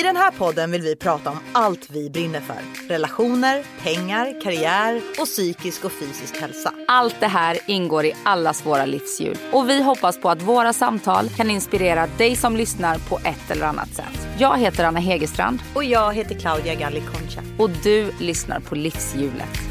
I 0.00 0.02
den 0.02 0.16
här 0.16 0.30
podden 0.30 0.70
vill 0.70 0.82
vi 0.82 0.96
prata 0.96 1.30
om 1.30 1.38
allt 1.52 1.90
vi 1.90 2.10
brinner 2.10 2.40
för. 2.40 2.88
Relationer, 2.88 3.64
pengar, 3.82 4.40
karriär 4.42 5.02
och 5.18 5.26
psykisk 5.26 5.84
och 5.84 5.92
fysisk 5.92 6.40
hälsa. 6.40 6.72
Allt 6.88 7.16
det 7.20 7.26
här 7.26 7.58
ingår 7.66 8.04
i 8.04 8.12
allas 8.24 8.66
våra 8.66 8.86
livshjul 8.86 9.38
och 9.52 9.68
vi 9.68 9.82
hoppas 9.82 10.20
på 10.20 10.30
att 10.30 10.42
våra 10.42 10.72
samtal 10.72 11.28
kan 11.28 11.50
inspirera 11.50 12.06
dig 12.18 12.36
som 12.36 12.56
lyssnar 12.56 12.98
på 12.98 13.18
ett 13.18 13.50
eller 13.50 13.66
annat 13.66 13.94
sätt. 13.94 14.28
Jag 14.38 14.58
heter 14.58 14.84
Anna 14.84 15.00
Hegerstrand 15.00 15.58
Och 15.74 15.84
jag 15.84 16.14
heter 16.14 16.34
Claudia 16.34 16.74
Galli 16.74 17.00
Concha. 17.00 17.42
och 17.58 17.70
du 17.70 18.12
lyssnar 18.18 18.60
på 18.60 18.74
Livshjulet. 18.74 19.69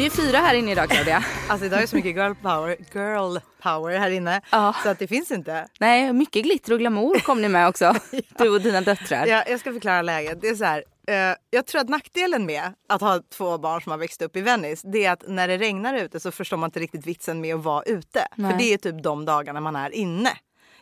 Vi 0.00 0.06
är 0.06 0.10
fyra 0.10 0.38
här 0.38 0.54
inne 0.54 0.72
idag 0.72 0.90
Claudia. 0.90 1.24
Alltså 1.48 1.66
idag 1.66 1.78
är 1.78 1.80
det 1.80 1.88
så 1.88 1.96
mycket 1.96 2.16
girl 2.16 2.32
power, 2.34 2.76
girl 2.94 3.38
power 3.62 3.98
här 3.98 4.10
inne 4.10 4.40
Ja. 4.50 4.74
så 4.82 4.88
att 4.88 4.98
det 4.98 5.06
finns 5.06 5.30
inte. 5.30 5.66
Nej, 5.80 6.12
mycket 6.12 6.42
glitter 6.44 6.72
och 6.72 6.78
glamour 6.78 7.18
kom 7.18 7.42
ni 7.42 7.48
med 7.48 7.68
också. 7.68 7.94
Du 8.38 8.48
och 8.48 8.60
dina 8.60 8.80
döttrar. 8.80 9.26
Ja, 9.26 9.44
jag 9.48 9.60
ska 9.60 9.72
förklara 9.72 10.02
läget. 10.02 10.40
Det 10.40 10.48
är 10.48 10.54
så 10.54 10.64
här, 10.64 10.84
eh, 11.08 11.36
jag 11.50 11.66
tror 11.66 11.80
att 11.80 11.88
nackdelen 11.88 12.46
med 12.46 12.72
att 12.88 13.00
ha 13.00 13.20
två 13.36 13.58
barn 13.58 13.82
som 13.82 13.90
har 13.90 13.98
växt 13.98 14.22
upp 14.22 14.36
i 14.36 14.40
Venice 14.40 14.88
det 14.92 15.04
är 15.04 15.12
att 15.12 15.24
när 15.28 15.48
det 15.48 15.58
regnar 15.58 15.94
ute 15.94 16.20
så 16.20 16.30
förstår 16.30 16.56
man 16.56 16.68
inte 16.68 16.80
riktigt 16.80 17.06
vitsen 17.06 17.40
med 17.40 17.54
att 17.54 17.64
vara 17.64 17.82
ute. 17.82 18.26
Nej. 18.34 18.50
För 18.50 18.58
det 18.58 18.72
är 18.72 18.76
typ 18.76 19.02
de 19.02 19.24
dagarna 19.24 19.60
man 19.60 19.76
är 19.76 19.90
inne. 19.90 20.30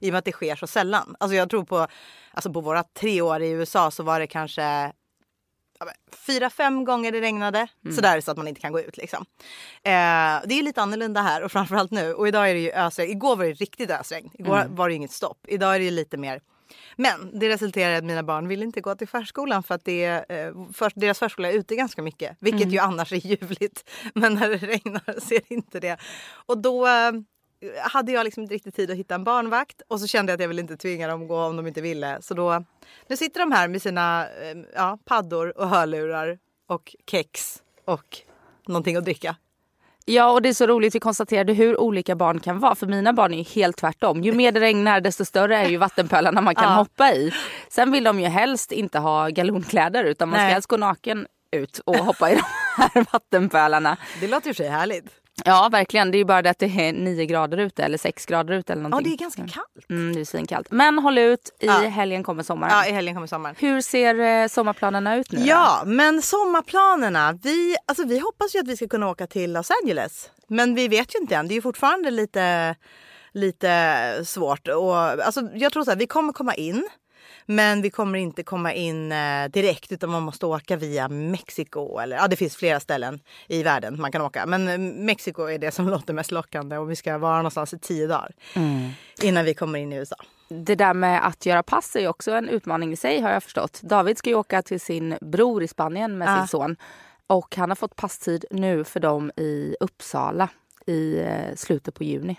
I 0.01 0.09
och 0.09 0.13
med 0.13 0.19
att 0.19 0.25
det 0.25 0.33
sker 0.33 0.57
så 0.57 0.67
sällan. 0.67 1.17
Alltså 1.21 1.37
jag 1.37 1.51
tror 1.51 1.65
på, 1.65 1.87
alltså 2.33 2.53
på 2.53 2.61
våra 2.61 2.83
tre 2.83 3.21
år 3.23 3.43
i 3.43 3.51
USA 3.51 3.91
så 3.91 4.03
var 4.03 4.21
det 4.21 4.27
kanske 4.27 4.63
ja, 4.63 4.93
fyra, 6.27 6.51
fem 6.51 6.85
gånger 6.85 7.13
det 7.13 7.21
regnade. 7.21 7.67
Sådär 7.95 8.21
så 8.21 8.31
att 8.31 8.37
man 8.37 8.49
inte 8.49 8.61
kan 8.61 8.73
gå 8.73 8.81
ut 8.81 8.97
liksom. 8.97 9.25
Eh, 9.83 9.91
det 10.45 10.55
är 10.55 10.63
lite 10.63 10.83
annorlunda 10.83 11.23
här 11.23 11.43
och 11.43 11.53
framförallt 11.53 11.91
nu. 11.91 12.15
Och 12.15 12.29
idag 12.29 12.51
är 12.51 12.55
det 12.55 12.61
ju 12.61 12.73
ösregn. 12.73 13.11
Igår 13.11 13.37
var 13.37 13.45
det 13.45 13.53
riktigt 13.53 13.91
ösregn. 13.91 14.31
Igår 14.35 14.67
var 14.69 14.89
det 14.89 14.95
inget 14.95 15.13
stopp. 15.13 15.39
Idag 15.49 15.75
är 15.75 15.79
det 15.79 15.91
lite 15.91 16.17
mer 16.17 16.41
men 16.97 17.39
det 17.39 17.49
resulterade 17.49 17.95
i 17.95 17.99
att 17.99 18.05
mina 18.05 18.23
barn 18.23 18.49
ville 18.49 18.65
inte 18.65 18.81
gå 18.81 18.95
till 18.95 19.09
förskolan 19.09 19.63
för 19.63 19.75
att 19.75 19.85
det, 19.85 20.05
eh, 20.05 20.53
för, 20.73 20.93
deras 20.95 21.19
förskola 21.19 21.49
är 21.49 21.53
ute 21.53 21.77
ganska 21.77 22.03
mycket. 22.03 22.37
Vilket 22.41 22.73
ju 22.73 22.79
annars 22.79 23.13
är 23.13 23.17
ljuvligt. 23.17 23.91
Men 24.15 24.35
när 24.35 24.49
det 24.49 24.57
regnar 24.57 25.21
så 25.21 25.35
är 25.35 25.41
det 25.49 25.55
inte 25.55 25.81
det. 25.81 25.99
Och 26.47 26.59
då 26.59 26.87
eh, 26.87 27.13
hade 27.83 28.13
jag 28.13 28.25
liksom 28.25 28.43
inte 28.43 28.55
riktigt 28.55 28.77
tid 28.77 28.91
att 28.91 28.97
hitta 28.97 29.15
en 29.15 29.25
barnvakt. 29.25 29.83
Och 29.89 30.01
så 30.01 30.07
kände 30.07 30.33
jag 30.33 30.37
att 30.37 30.41
jag 30.41 30.49
ville 30.49 30.61
inte 30.61 30.77
tvinga 30.77 31.09
dem 31.09 31.23
att 31.23 31.29
gå 31.29 31.41
om 31.45 31.57
de 31.57 31.67
inte 31.67 31.81
ville. 31.81 32.19
Så 32.23 32.35
då, 32.35 32.65
nu 33.09 33.17
sitter 33.17 33.41
de 33.41 33.53
här 33.53 33.69
med 33.69 33.83
sina 33.83 34.27
eh, 34.27 34.57
ja, 34.75 34.99
paddor 35.05 35.59
och 35.59 35.69
hörlurar 35.69 36.39
och 36.67 36.97
kex 37.11 37.63
och 37.85 38.19
någonting 38.67 38.97
att 38.97 39.05
dricka. 39.05 39.37
Ja 40.05 40.31
och 40.33 40.43
det 40.43 40.49
är 40.49 40.53
så 40.55 40.67
roligt, 40.67 40.95
vi 40.95 41.01
konstaterade 41.01 41.53
hur 41.53 41.81
olika 41.81 42.15
barn 42.17 42.41
kan 42.41 42.59
vara. 42.59 42.75
För 42.75 42.87
mina 42.87 43.13
barn 43.13 43.35
är 43.35 43.39
ju 43.39 43.43
helt 43.45 43.77
tvärtom. 43.77 44.23
Ju 44.23 44.33
mer 44.33 44.53
det 44.53 44.61
regnar 44.61 45.01
desto 45.01 45.25
större 45.25 45.57
är 45.57 45.69
ju 45.69 45.77
vattenpölarna 45.87 46.41
man 46.41 46.55
kan 46.55 46.65
Ja. 46.65 46.71
hoppa 46.77 47.13
i. 47.13 47.33
Sen 47.69 47.93
vill 47.93 48.05
de 48.05 48.21
ju 48.21 48.27
helst 48.27 48.73
inte 48.73 48.99
ha 48.99 49.29
galonkläder 49.29 50.05
utan 50.05 50.29
man 50.29 50.37
ska 50.39 50.43
Nej. 50.45 50.53
helst 50.53 50.69
gå 50.69 50.77
naken 50.77 51.27
ut 51.51 51.79
och 51.79 51.97
hoppa 51.97 52.31
i 52.31 52.35
de 52.35 52.43
här 52.77 53.07
vattenpölarna. 53.13 53.97
Det 54.21 54.29
låter 54.29 54.49
ju 54.49 54.55
sig 54.55 54.69
härligt. 54.69 55.07
Ja 55.45 55.69
verkligen, 55.73 56.11
det 56.11 56.17
är 56.17 56.19
ju 56.19 56.25
bara 56.25 56.43
det 56.43 56.51
att 56.51 56.59
det 56.59 56.67
är 56.67 56.93
9 56.93 57.27
grader 57.27 57.59
ute 57.59 57.85
eller 57.85 57.99
6 57.99 58.27
grader 58.27 58.55
ute 58.55 58.73
eller 58.73 58.83
Ja, 58.83 58.89
någonting. 58.89 59.11
det 59.13 59.17
är 59.17 59.25
ganska 59.25 59.43
kallt. 59.43 59.91
Mm, 59.91 60.15
det 60.15 60.21
är 60.21 60.25
svinkallt. 60.25 60.71
Men 60.71 60.99
håll 60.99 61.19
ut, 61.19 61.51
i 61.61 61.67
Ja. 61.67 61.73
helgen 61.73 62.23
kommer 62.23 62.43
sommaren. 62.43 62.73
Ja, 62.77 62.87
i 62.87 62.93
helgen 62.93 63.15
kommer 63.15 63.27
sommaren. 63.27 63.57
Hur 63.59 63.81
ser 63.81 64.21
eh, 64.43 64.49
sommarplanerna 64.49 65.17
ut 65.17 65.33
nu 65.33 65.39
då? 65.39 65.47
Ja, 65.47 65.83
men 65.87 66.23
sommarplanerna. 66.23 67.39
Vi, 67.43 67.77
alltså, 67.87 68.05
vi 68.05 68.19
hoppas 68.19 68.55
ju 68.55 68.59
att 68.61 68.69
vi 68.69 68.77
ska 68.77 68.89
kunna 68.89 69.09
åka 69.11 69.27
till 69.27 69.53
Los 69.53 69.71
Angeles. 69.83 70.31
Men 70.49 70.75
vi 70.75 70.89
vet 70.89 71.15
ju 71.15 71.19
inte 71.19 71.37
än. 71.37 71.49
Det 71.49 71.53
är 71.53 71.57
ju 71.57 71.63
fortfarande 71.63 72.11
lite, 72.11 72.75
lite 73.33 74.23
svårt. 74.25 74.69
Och, 74.69 74.97
alltså, 74.97 75.41
jag 75.55 75.73
tror 75.73 75.85
så 75.85 75.91
här, 75.91 75.99
vi 75.99 76.07
kommer 76.07 76.33
komma 76.33 76.55
in. 76.55 76.89
Men 77.47 77.83
vi 77.83 77.91
kommer 77.91 78.19
inte 78.19 78.43
komma 78.43 78.73
in 78.75 79.13
eh, 79.13 79.49
direkt 79.49 79.93
utan 79.93 80.11
man 80.11 80.23
måste 80.23 80.47
åka 80.47 80.77
via 80.77 81.09
Mexiko. 81.09 81.99
Eller, 81.99 82.17
ja, 82.17 82.29
det 82.29 82.37
finns 82.37 82.57
flera 82.57 82.81
ställen 82.81 83.21
i 83.49 83.63
världen 83.63 84.01
man 84.01 84.13
kan 84.13 84.23
åka. 84.23 84.47
Men 84.47 84.69
eh, 84.69 84.79
Mexiko 84.79 85.43
är 85.43 85.59
det 85.59 85.71
som 85.71 85.89
låter 85.91 86.15
mest 86.15 86.31
lockande 86.31 86.79
och 86.79 86.91
vi 86.91 86.97
ska 86.97 87.19
vara 87.19 87.37
någonstans 87.37 87.75
i 87.75 87.79
tio 87.79 88.07
dagar. 88.07 88.33
Innan 89.23 89.45
vi 89.45 89.55
kommer 89.55 89.79
in 89.79 89.93
i 89.93 89.97
USA. 89.97 90.17
Det 90.49 90.75
där 90.75 90.95
med 90.95 91.27
att 91.27 91.47
göra 91.47 91.63
pass 91.63 91.97
är 91.97 92.09
också 92.09 92.31
en 92.33 92.49
utmaning 92.49 92.93
i 92.93 92.97
sig 92.97 93.21
har 93.21 93.31
jag 93.31 93.43
förstått. 93.43 93.81
David 93.83 94.19
ska 94.19 94.31
ju 94.31 94.37
åka 94.37 94.63
till 94.63 94.81
sin 94.81 95.19
bror 95.21 95.63
i 95.63 95.69
Spanien 95.69 96.19
med 96.19 96.29
Ja. 96.29 96.39
sin 96.39 96.49
son. 96.49 96.77
Och 97.27 97.57
han 97.57 97.71
har 97.71 97.77
fått 97.77 97.97
passtid 97.97 98.45
nu 98.51 98.85
för 98.85 99.01
dem 99.01 99.31
i 99.37 99.77
Uppsala 99.81 100.49
i 100.87 101.19
eh, 101.21 101.55
slutet 101.57 101.95
på 101.95 102.05
juni. 102.05 102.39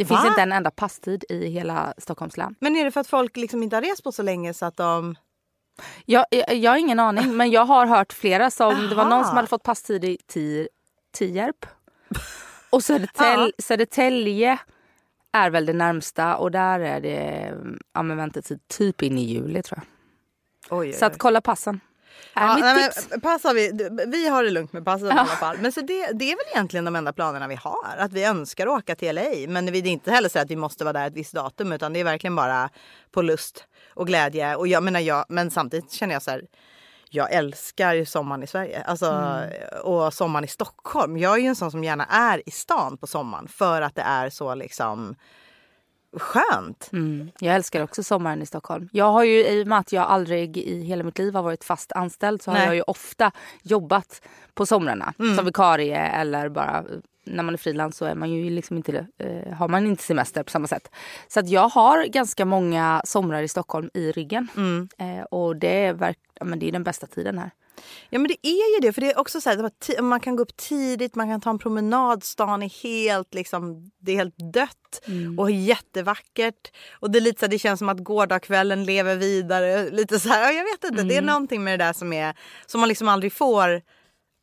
Det 0.00 0.04
finns 0.06 0.20
Va? 0.20 0.28
inte 0.28 0.42
en 0.42 0.52
enda 0.52 0.70
passtid 0.70 1.24
i 1.28 1.46
hela 1.46 1.94
Stockholms 1.98 2.36
län. 2.36 2.54
Men 2.60 2.76
är 2.76 2.84
det 2.84 2.90
för 2.90 3.00
att 3.00 3.06
folk 3.06 3.36
liksom 3.36 3.62
inte 3.62 3.76
har 3.76 3.82
rest 3.82 4.04
på 4.04 4.12
så 4.12 4.22
länge 4.22 4.54
så 4.54 4.66
att 4.66 4.76
de... 4.76 5.14
Jag, 6.04 6.24
jag, 6.30 6.54
jag 6.54 6.70
har 6.70 6.78
ingen 6.78 7.00
aning 7.00 7.36
men 7.36 7.50
jag 7.50 7.64
har 7.64 7.86
hört 7.86 8.12
flera 8.12 8.50
som, 8.50 8.88
det 8.88 8.94
var 8.94 9.04
någon 9.04 9.12
Aha. 9.12 9.24
som 9.24 9.36
hade 9.36 9.48
fått 9.48 9.62
passtid 9.62 10.04
i 10.04 10.18
Ti- 10.32 10.68
Tierp. 11.12 11.66
Och 12.70 12.84
Södertäl, 12.84 13.52
Södertälje 13.58 14.58
är 15.32 15.50
väl 15.50 15.66
det 15.66 15.72
närmsta 15.72 16.36
och 16.36 16.50
där 16.50 16.80
är 16.80 17.00
det 17.00 17.54
ja, 17.94 18.02
men 18.02 18.16
väntetid 18.16 18.60
typ 18.68 19.02
in 19.02 19.18
i 19.18 19.22
juli 19.24 19.62
tror 19.62 19.78
jag. 19.78 20.78
Oj, 20.78 20.88
oj, 20.88 20.92
Så 20.92 21.04
att 21.06 21.12
oj. 21.12 21.18
kolla 21.18 21.40
passen. 21.40 21.80
Ja, 22.34 22.54
mitt 22.54 22.64
nej, 22.64 22.84
tips. 22.84 23.06
men 23.10 23.20
pass 23.20 23.44
har 23.44 23.54
vi, 23.54 23.90
vi 24.06 24.28
har 24.28 24.44
det 24.44 24.50
lugnt 24.50 24.72
med 24.72 24.84
passen 24.84 25.06
i 25.06 25.10
alla 25.10 25.24
fall. 25.24 25.56
Men 25.60 25.72
så 25.72 25.80
det, 25.80 26.12
det 26.12 26.32
är 26.32 26.36
väl 26.36 26.46
egentligen 26.54 26.84
de 26.84 26.96
enda 26.96 27.12
planerna 27.12 27.48
vi 27.48 27.54
har. 27.54 27.96
Att 27.98 28.12
vi 28.12 28.24
önskar 28.24 28.68
åka 28.68 28.94
till 28.94 29.14
LA. 29.14 29.22
Men 29.48 29.72
vi 29.72 29.80
det 29.80 29.88
är 29.88 29.92
inte 29.92 30.10
heller 30.10 30.28
så 30.28 30.38
att 30.38 30.50
vi 30.50 30.56
måste 30.56 30.84
vara 30.84 30.92
där 30.92 31.06
ett 31.06 31.14
visst 31.14 31.32
datum. 31.32 31.72
Utan 31.72 31.92
det 31.92 32.00
är 32.00 32.04
verkligen 32.04 32.36
bara 32.36 32.70
på 33.10 33.22
lust 33.22 33.64
och 33.94 34.06
glädje. 34.06 34.56
Och 34.56 34.68
jag 34.68 34.82
menar, 34.82 35.00
jag, 35.00 35.24
men 35.28 35.50
samtidigt 35.50 35.92
känner 35.92 36.14
jag 36.14 36.22
så 36.22 36.30
här. 36.30 36.42
Jag 37.12 37.32
älskar 37.32 38.04
sommaren 38.04 38.42
i 38.42 38.46
Sverige. 38.46 38.82
Alltså, 38.82 39.40
Och 39.82 40.14
sommaren 40.14 40.44
i 40.44 40.48
Stockholm. 40.48 41.16
Jag 41.16 41.34
är 41.34 41.38
ju 41.38 41.46
en 41.46 41.56
sån 41.56 41.70
som 41.70 41.84
gärna 41.84 42.04
är 42.04 42.48
i 42.48 42.50
stan 42.50 42.96
på 42.98 43.06
sommaren. 43.06 43.48
För 43.48 43.82
att 43.82 43.94
det 43.94 44.02
är 44.02 44.30
så 44.30 44.54
liksom 44.54 45.16
skönt. 46.12 46.90
Mm. 46.92 47.30
Jag 47.40 47.54
älskar 47.54 47.82
också 47.82 48.02
sommaren 48.02 48.42
i 48.42 48.46
Stockholm. 48.46 48.88
Jag 48.92 49.12
har 49.12 49.24
ju 49.24 49.46
i 49.46 49.62
och 49.62 49.66
med 49.66 49.78
att 49.78 49.92
jag 49.92 50.02
aldrig 50.02 50.56
i 50.56 50.80
hela 50.82 51.04
mitt 51.04 51.18
liv 51.18 51.34
har 51.34 51.42
varit 51.42 51.64
fast 51.64 51.92
anställd 51.92 52.42
så 52.42 52.50
har 52.50 52.58
Nej. 52.58 52.66
jag 52.66 52.74
ju 52.74 52.82
ofta 52.82 53.32
jobbat 53.62 54.22
på 54.54 54.66
somrarna 54.66 55.14
som 55.36 55.44
vikarie 55.44 55.98
eller 55.98 56.48
bara 56.48 56.84
när 57.24 57.42
man 57.42 57.54
är 57.54 57.58
frilans 57.58 57.96
så 57.96 58.04
är 58.04 58.14
man 58.14 58.30
ju 58.30 58.50
liksom 58.50 58.76
inte, 58.76 59.06
eh, 59.18 59.52
har 59.52 59.68
man 59.68 59.86
inte 59.86 60.02
semester 60.02 60.42
på 60.42 60.50
samma 60.50 60.66
sätt. 60.66 60.90
Så 61.28 61.40
att 61.40 61.48
jag 61.48 61.68
har 61.68 62.04
ganska 62.04 62.44
många 62.44 63.02
somrar 63.04 63.42
i 63.42 63.48
Stockholm 63.48 63.90
i 63.94 64.12
ryggen. 64.12 64.48
Eh, 64.98 65.24
och 65.24 65.56
det 65.56 65.84
är, 65.84 65.92
verk, 65.92 66.18
ja, 66.34 66.44
men 66.44 66.58
det 66.58 66.68
är 66.68 66.72
den 66.72 66.84
bästa 66.84 67.06
tiden 67.06 67.38
här. 67.38 67.50
Ja 68.10 68.18
men 68.18 68.28
det 68.28 68.46
är 68.48 68.74
ju 68.74 68.80
det. 68.80 68.92
För 68.92 69.00
det 69.00 69.12
är 69.12 69.18
också 69.18 69.40
så 69.40 69.50
här, 69.50 70.02
man 70.02 70.20
kan 70.20 70.36
gå 70.36 70.42
upp 70.42 70.56
tidigt, 70.56 71.14
man 71.14 71.28
kan 71.28 71.40
ta 71.40 71.50
en 71.50 71.58
promenad. 71.58 72.24
Stan 72.24 72.62
är 72.62 72.82
helt, 72.82 73.34
liksom, 73.34 73.90
det 73.98 74.12
är 74.12 74.16
helt 74.16 74.52
dött 74.52 75.02
och 75.38 75.50
jättevackert. 75.50 76.72
Och 76.92 77.10
det, 77.10 77.18
är 77.18 77.20
lite 77.20 77.40
så 77.40 77.46
här, 77.46 77.50
det 77.50 77.58
känns 77.58 77.78
som 77.78 77.88
att 77.88 78.04
gårdagskvällen 78.04 78.84
lever 78.84 79.16
vidare. 79.16 79.90
Lite 79.90 80.20
så 80.20 80.28
här, 80.28 80.42
ja, 80.42 80.50
jag 80.52 80.64
vet 80.64 80.84
inte. 80.84 81.02
Det 81.02 81.16
är 81.16 81.22
någonting 81.22 81.64
med 81.64 81.78
det 81.78 81.84
där 81.84 81.92
som, 81.92 82.12
är, 82.12 82.34
som 82.66 82.80
man 82.80 82.88
liksom 82.88 83.08
aldrig 83.08 83.32
får 83.32 83.82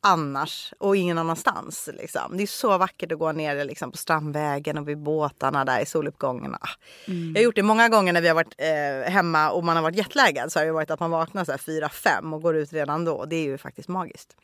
annars 0.08 0.72
och 0.78 0.96
ingen 0.96 1.18
annanstans. 1.18 1.88
Liksom. 1.94 2.36
Det 2.36 2.42
är 2.42 2.46
så 2.46 2.78
vackert 2.78 3.12
att 3.12 3.18
gå 3.18 3.32
ner 3.32 3.64
liksom, 3.64 3.90
på 3.90 3.96
Strandvägen 3.96 4.78
och 4.78 4.88
vid 4.88 4.98
båtarna 4.98 5.64
där 5.64 5.80
i 5.80 5.86
soluppgången. 5.86 6.54
Ah. 6.54 6.68
Jag 7.06 7.34
har 7.34 7.44
gjort 7.44 7.54
det 7.54 7.62
många 7.62 7.88
gånger 7.88 8.12
när 8.12 8.20
vi 8.20 8.28
har 8.28 8.34
varit 8.34 8.54
eh, 8.58 9.12
hemma 9.12 9.50
och 9.50 9.64
man 9.64 9.76
har 9.76 9.82
varit 9.82 9.96
jetlaggad. 9.96 10.52
Så 10.52 10.58
har 10.58 10.66
det 10.66 10.72
varit 10.72 10.90
att 10.90 11.00
man 11.00 11.10
vaknar 11.10 11.44
så 11.44 11.50
här 11.50 11.58
4-5 11.58 12.34
och 12.34 12.42
går 12.42 12.56
ut 12.56 12.72
redan 12.72 13.04
då. 13.04 13.24
Det 13.24 13.36
är 13.36 13.44
ju 13.44 13.58
faktiskt 13.58 13.88
magiskt. 13.88 14.36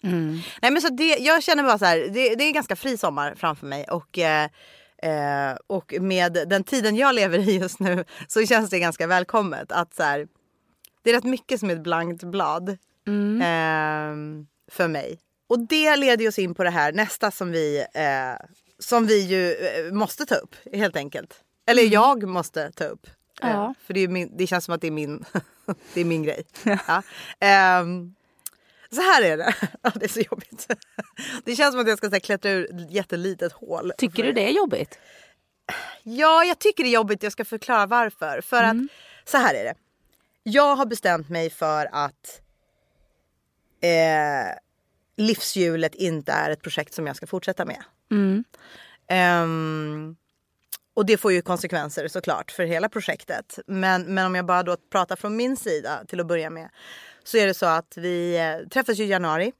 Nej, 0.62 0.70
men 0.70 0.82
så 0.82 0.88
det, 0.88 1.16
jag 1.16 1.42
känner 1.42 1.62
bara 1.62 1.78
så 1.78 1.84
här, 1.84 1.98
det, 1.98 2.34
det 2.34 2.44
är 2.44 2.46
en 2.46 2.52
ganska 2.52 2.76
fri 2.76 2.96
sommar 2.98 3.34
framför 3.36 3.66
mig. 3.66 3.84
Och, 3.90 4.18
eh, 4.18 4.48
eh, 5.02 5.56
och 5.66 5.94
med 6.00 6.32
den 6.32 6.64
tiden 6.64 6.96
jag 6.96 7.14
lever 7.14 7.38
i 7.38 7.58
just 7.58 7.80
nu 7.80 8.04
så 8.28 8.46
känns 8.46 8.70
det 8.70 8.78
ganska 8.78 9.06
välkommet. 9.06 9.72
att 9.72 9.94
så 9.94 10.02
här, 10.02 10.28
Det 11.02 11.10
är 11.10 11.14
rätt 11.14 11.24
mycket 11.24 11.60
som 11.60 11.70
är 11.70 11.74
ett 11.74 11.82
blankt 11.82 12.22
blad 12.22 12.68
eh, 12.68 14.14
för 14.70 14.88
mig. 14.88 15.18
Och 15.46 15.58
det 15.58 15.96
leder 15.96 16.28
oss 16.28 16.38
in 16.38 16.54
på 16.54 16.64
det 16.64 16.70
här 16.70 16.92
nästa 16.92 17.30
som 17.30 17.50
vi, 17.50 17.86
eh, 17.94 18.46
som 18.78 19.06
vi 19.06 19.20
ju 19.20 19.52
eh, 19.52 19.92
måste 19.92 20.26
ta 20.26 20.34
upp 20.34 20.54
helt 20.72 20.96
enkelt. 20.96 21.40
Eller 21.66 21.82
jag 21.82 22.28
måste 22.28 22.72
ta 22.72 22.84
upp. 22.84 23.06
Ja. 23.40 23.48
Eh, 23.48 23.72
för 23.86 23.94
det, 23.94 24.00
är 24.00 24.08
min, 24.08 24.36
det 24.36 24.46
känns 24.46 24.64
som 24.64 24.74
att 24.74 24.80
det 24.80 24.86
är 24.86 24.90
min, 24.90 25.24
det 25.94 26.00
är 26.00 26.04
min 26.04 26.22
grej. 26.22 26.44
Ja. 26.64 27.02
Ehm, 27.40 28.14
så 28.90 29.00
här 29.00 29.22
är 29.22 29.36
det. 29.36 29.54
Det 29.94 30.04
är 30.04 30.08
så 30.08 30.20
jobbigt. 30.20 30.68
Det 31.44 31.56
känns 31.56 31.72
som 31.72 31.80
att 31.80 31.88
jag 31.88 31.98
ska 31.98 32.08
så 32.08 32.14
här, 32.14 32.20
klättra 32.20 32.50
ur 32.50 32.64
ett 32.74 32.90
jättelitet 32.90 33.52
hål. 33.52 33.92
Tycker 33.98 34.22
du 34.22 34.32
det 34.32 34.48
är 34.48 34.52
jobbigt? 34.52 34.98
Ja, 36.02 36.44
jag 36.44 36.58
tycker 36.58 36.84
det 36.84 36.88
är 36.90 36.94
jobbigt. 36.94 37.22
Jag 37.22 37.32
ska 37.32 37.44
förklara 37.44 37.86
varför. 37.86 38.40
För 38.40 38.62
att 38.62 38.76
så 39.24 39.38
här 39.38 39.54
är 39.54 39.64
det. 39.64 39.74
Jag 40.42 40.76
har 40.76 40.86
bestämt 40.86 41.28
mig 41.28 41.50
för 41.50 41.88
att 41.92 42.40
eh, 43.80 44.56
livshjulet 45.16 45.94
inte 45.94 46.32
är 46.32 46.50
ett 46.50 46.62
projekt 46.62 46.94
som 46.94 47.06
jag 47.06 47.16
ska 47.16 47.26
fortsätta 47.26 47.64
med. 47.64 47.82
Ehm, 49.08 50.16
och 50.94 51.06
det 51.06 51.16
får 51.16 51.32
ju 51.32 51.42
konsekvenser 51.42 52.08
såklart 52.08 52.50
för 52.50 52.64
hela 52.64 52.88
projektet. 52.88 53.58
Men, 53.66 54.02
men 54.14 54.26
om 54.26 54.34
jag 54.34 54.46
bara 54.46 54.62
då 54.62 54.76
pratar 54.92 55.16
från 55.16 55.36
min 55.36 55.56
sida 55.56 56.00
till 56.08 56.20
att 56.20 56.26
börja 56.26 56.50
med. 56.50 56.68
Så 57.24 57.36
är 57.36 57.46
det 57.46 57.54
så 57.54 57.66
att 57.66 57.96
vi 57.96 58.36
eh, 58.38 58.68
träffades 58.68 58.98
ju 58.98 59.04
i 59.04 59.08
januari. 59.08 59.52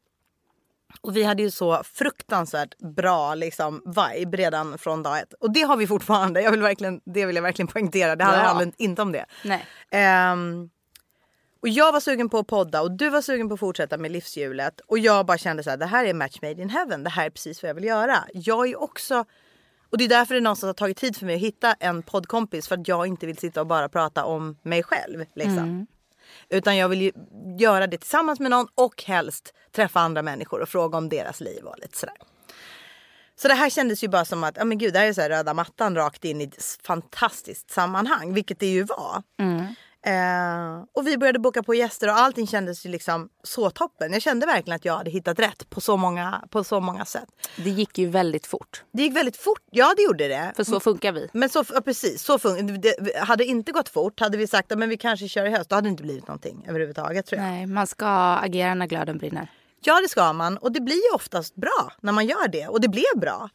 Och 1.01 1.17
vi 1.17 1.23
hade 1.23 1.43
ju 1.43 1.51
så 1.51 1.83
fruktansvärt 1.85 2.79
bra 2.79 3.35
liksom, 3.35 3.83
vibe 3.87 4.37
redan 4.37 4.79
från 4.79 5.03
dag 5.03 5.19
ett. 5.19 5.33
Och 5.33 5.53
det 5.53 5.63
har 5.63 5.77
vi 5.77 5.87
fortfarande. 5.87 6.43
Jag 6.43 6.51
vill 6.51 6.63
verkligen, 6.63 7.01
det 7.05 7.27
vill 7.27 7.37
jag 7.37 7.43
verkligen 7.43 7.67
poängtera. 7.69 8.17
Det 8.17 8.25
Ja. 8.25 8.31
handlar 8.31 8.73
inte 8.77 9.03
om 9.03 9.13
det. 9.13 9.27
Nej. 9.45 9.67
Ehm, 9.91 10.71
och 11.65 11.69
jag 11.69 11.93
var 11.93 12.01
sugen 12.01 12.29
på 12.29 12.39
att 12.39 12.47
podda 12.47 12.83
och 12.83 12.91
du 12.91 13.11
var 13.11 13.23
sugen 13.23 13.49
på 13.49 13.55
att 13.55 13.61
fortsätta 13.61 13.97
med 13.97 14.11
livshjulet. 14.11 14.81
Och 14.87 14.99
jag 14.99 15.27
bara 15.27 15.39
kände 15.39 15.63
så 15.63 15.71
här, 15.71 15.77
det 15.77 15.87
här 15.87 16.05
är 16.05 16.15
match 16.15 16.39
made 16.43 16.63
in 16.63 16.71
heaven. 16.71 17.05
Det 17.05 17.11
här 17.11 17.27
är 17.27 17.31
precis 17.31 17.63
vad 17.63 17.69
jag 17.69 17.75
vill 17.75 17.85
göra. 17.85 18.25
Jag 18.35 18.69
är 18.69 18.83
också... 18.83 19.25
Och 19.91 19.99
det 19.99 20.05
är 20.05 20.09
därför 20.09 20.35
det 20.35 20.41
någonstans 20.41 20.69
har 20.69 20.75
tagit 20.75 20.97
tid 20.97 21.17
för 21.17 21.27
mig 21.27 21.35
att 21.35 21.41
hitta 21.41 21.75
en 21.81 22.03
poddkompis. 22.03 22.69
För 22.69 22.75
att 22.75 22.89
jag 22.89 23.07
inte 23.07 23.27
vill 23.27 23.39
sitta 23.39 23.61
och 23.61 23.67
bara 23.67 23.89
prata 23.89 24.25
om 24.25 24.57
mig 24.63 24.83
själv. 24.83 25.25
Liksom. 25.35 25.87
Utan 26.49 26.77
jag 26.77 26.89
vill 26.89 27.03
ju 27.03 27.13
göra 27.59 27.87
det 27.87 27.99
tillsammans 27.99 28.41
med 28.41 28.51
någon 28.51 28.67
och 28.75 29.03
helst 29.03 29.55
träffa 29.73 30.01
andra 30.01 30.23
människor 30.23 30.61
och 30.61 30.69
fråga 30.69 30.99
om 30.99 31.09
deras 31.09 31.41
liv 31.41 31.65
och 31.65 31.79
lite 31.79 31.99
sådär. 31.99 32.17
Så 33.37 33.49
det 33.49 33.55
här 33.55 33.71
kändes 33.71 34.05
ju 34.05 34.09
bara 34.09 34.25
som 34.25 34.45
att, 34.45 34.57
ja 34.57 34.65
men 34.65 34.79
gud, 34.79 34.93
det 34.93 34.99
här 34.99 35.07
är 35.07 35.13
så 35.13 35.21
här 35.21 35.31
röda 35.31 35.55
mattan 35.55 35.97
rakt 35.97 36.25
in 36.25 36.41
i 36.41 36.45
ett 36.45 36.79
fantastiskt 36.83 37.71
sammanhang, 37.71 38.35
vilket 38.35 38.61
det 38.61 38.67
ju 38.73 38.83
var. 38.83 39.23
Eh, 40.07 40.85
och 40.93 41.07
vi 41.07 41.19
började 41.19 41.39
boka 41.39 41.63
på 41.63 41.75
gäster 41.75 42.09
och 42.09 42.19
allting 42.19 42.47
kändes 42.47 42.87
ju 42.87 42.91
liksom 42.91 43.29
så 43.43 43.71
toppen. 43.71 44.13
Jag 44.13 44.23
kände 44.23 44.47
verkligen 44.47 44.77
att 44.77 44.85
jag 44.85 44.97
hade 44.97 45.11
hittat 45.11 45.39
rätt 45.39 45.71
på 45.71 45.81
så 45.81 45.97
många, 45.97 46.43
på 46.51 46.65
så 46.65 46.81
många 46.81 47.05
sätt. 47.05 47.29
Det 47.57 47.71
gick 47.71 47.99
ju 47.99 48.07
väldigt 48.07 48.47
fort. 48.47 48.85
Det 48.93 49.03
gick 49.03 49.17
väldigt 49.17 49.37
fort, 49.37 49.63
ja 49.71 49.95
det 49.97 50.03
gjorde 50.03 50.29
det. 50.29 50.53
För 50.57 50.65
så 50.65 50.81
funkar 50.81 51.13
vi. 51.13 51.29
Men 51.33 51.49
så, 51.49 51.65
ja, 51.75 51.81
precis, 51.81 52.23
så 52.23 52.37
fun- 52.39 52.79
det 52.79 53.19
hade 53.19 53.45
inte 53.45 53.73
gått 53.73 53.89
fort, 53.89 54.21
hade 54.21 54.37
vi 54.39 54.47
sagt 54.47 54.73
att 54.73 54.79
men 54.79 54.89
vi 54.89 54.97
kanske 54.97 55.29
kör 55.29 55.45
i 55.47 55.51
höst, 55.51 55.71
då 55.71 55.75
hade 55.77 55.87
det 55.89 55.91
inte 55.91 56.03
blivit 56.03 56.29
någonting 56.29 56.65
överhuvudtaget 56.69 57.27
tror 57.27 57.41
jag. 57.43 57.49
Nej, 57.51 57.67
man 57.67 57.87
ska 57.87 58.07
agera 58.37 58.75
när 58.75 58.87
glöden 58.87 59.19
brinner. 59.19 59.49
Ja 59.87 60.01
det 60.01 60.09
ska 60.09 60.33
man 60.33 60.57
och 60.59 60.73
det 60.73 60.81
blir 60.81 61.11
ju 61.11 61.15
oftast 61.15 61.55
bra 61.55 61.93
när 62.01 62.13
man 62.13 62.27
gör 62.27 62.49
det 62.49 62.67
och 62.69 62.81
det 62.81 62.89
blev 62.89 63.05
bra. 63.17 63.49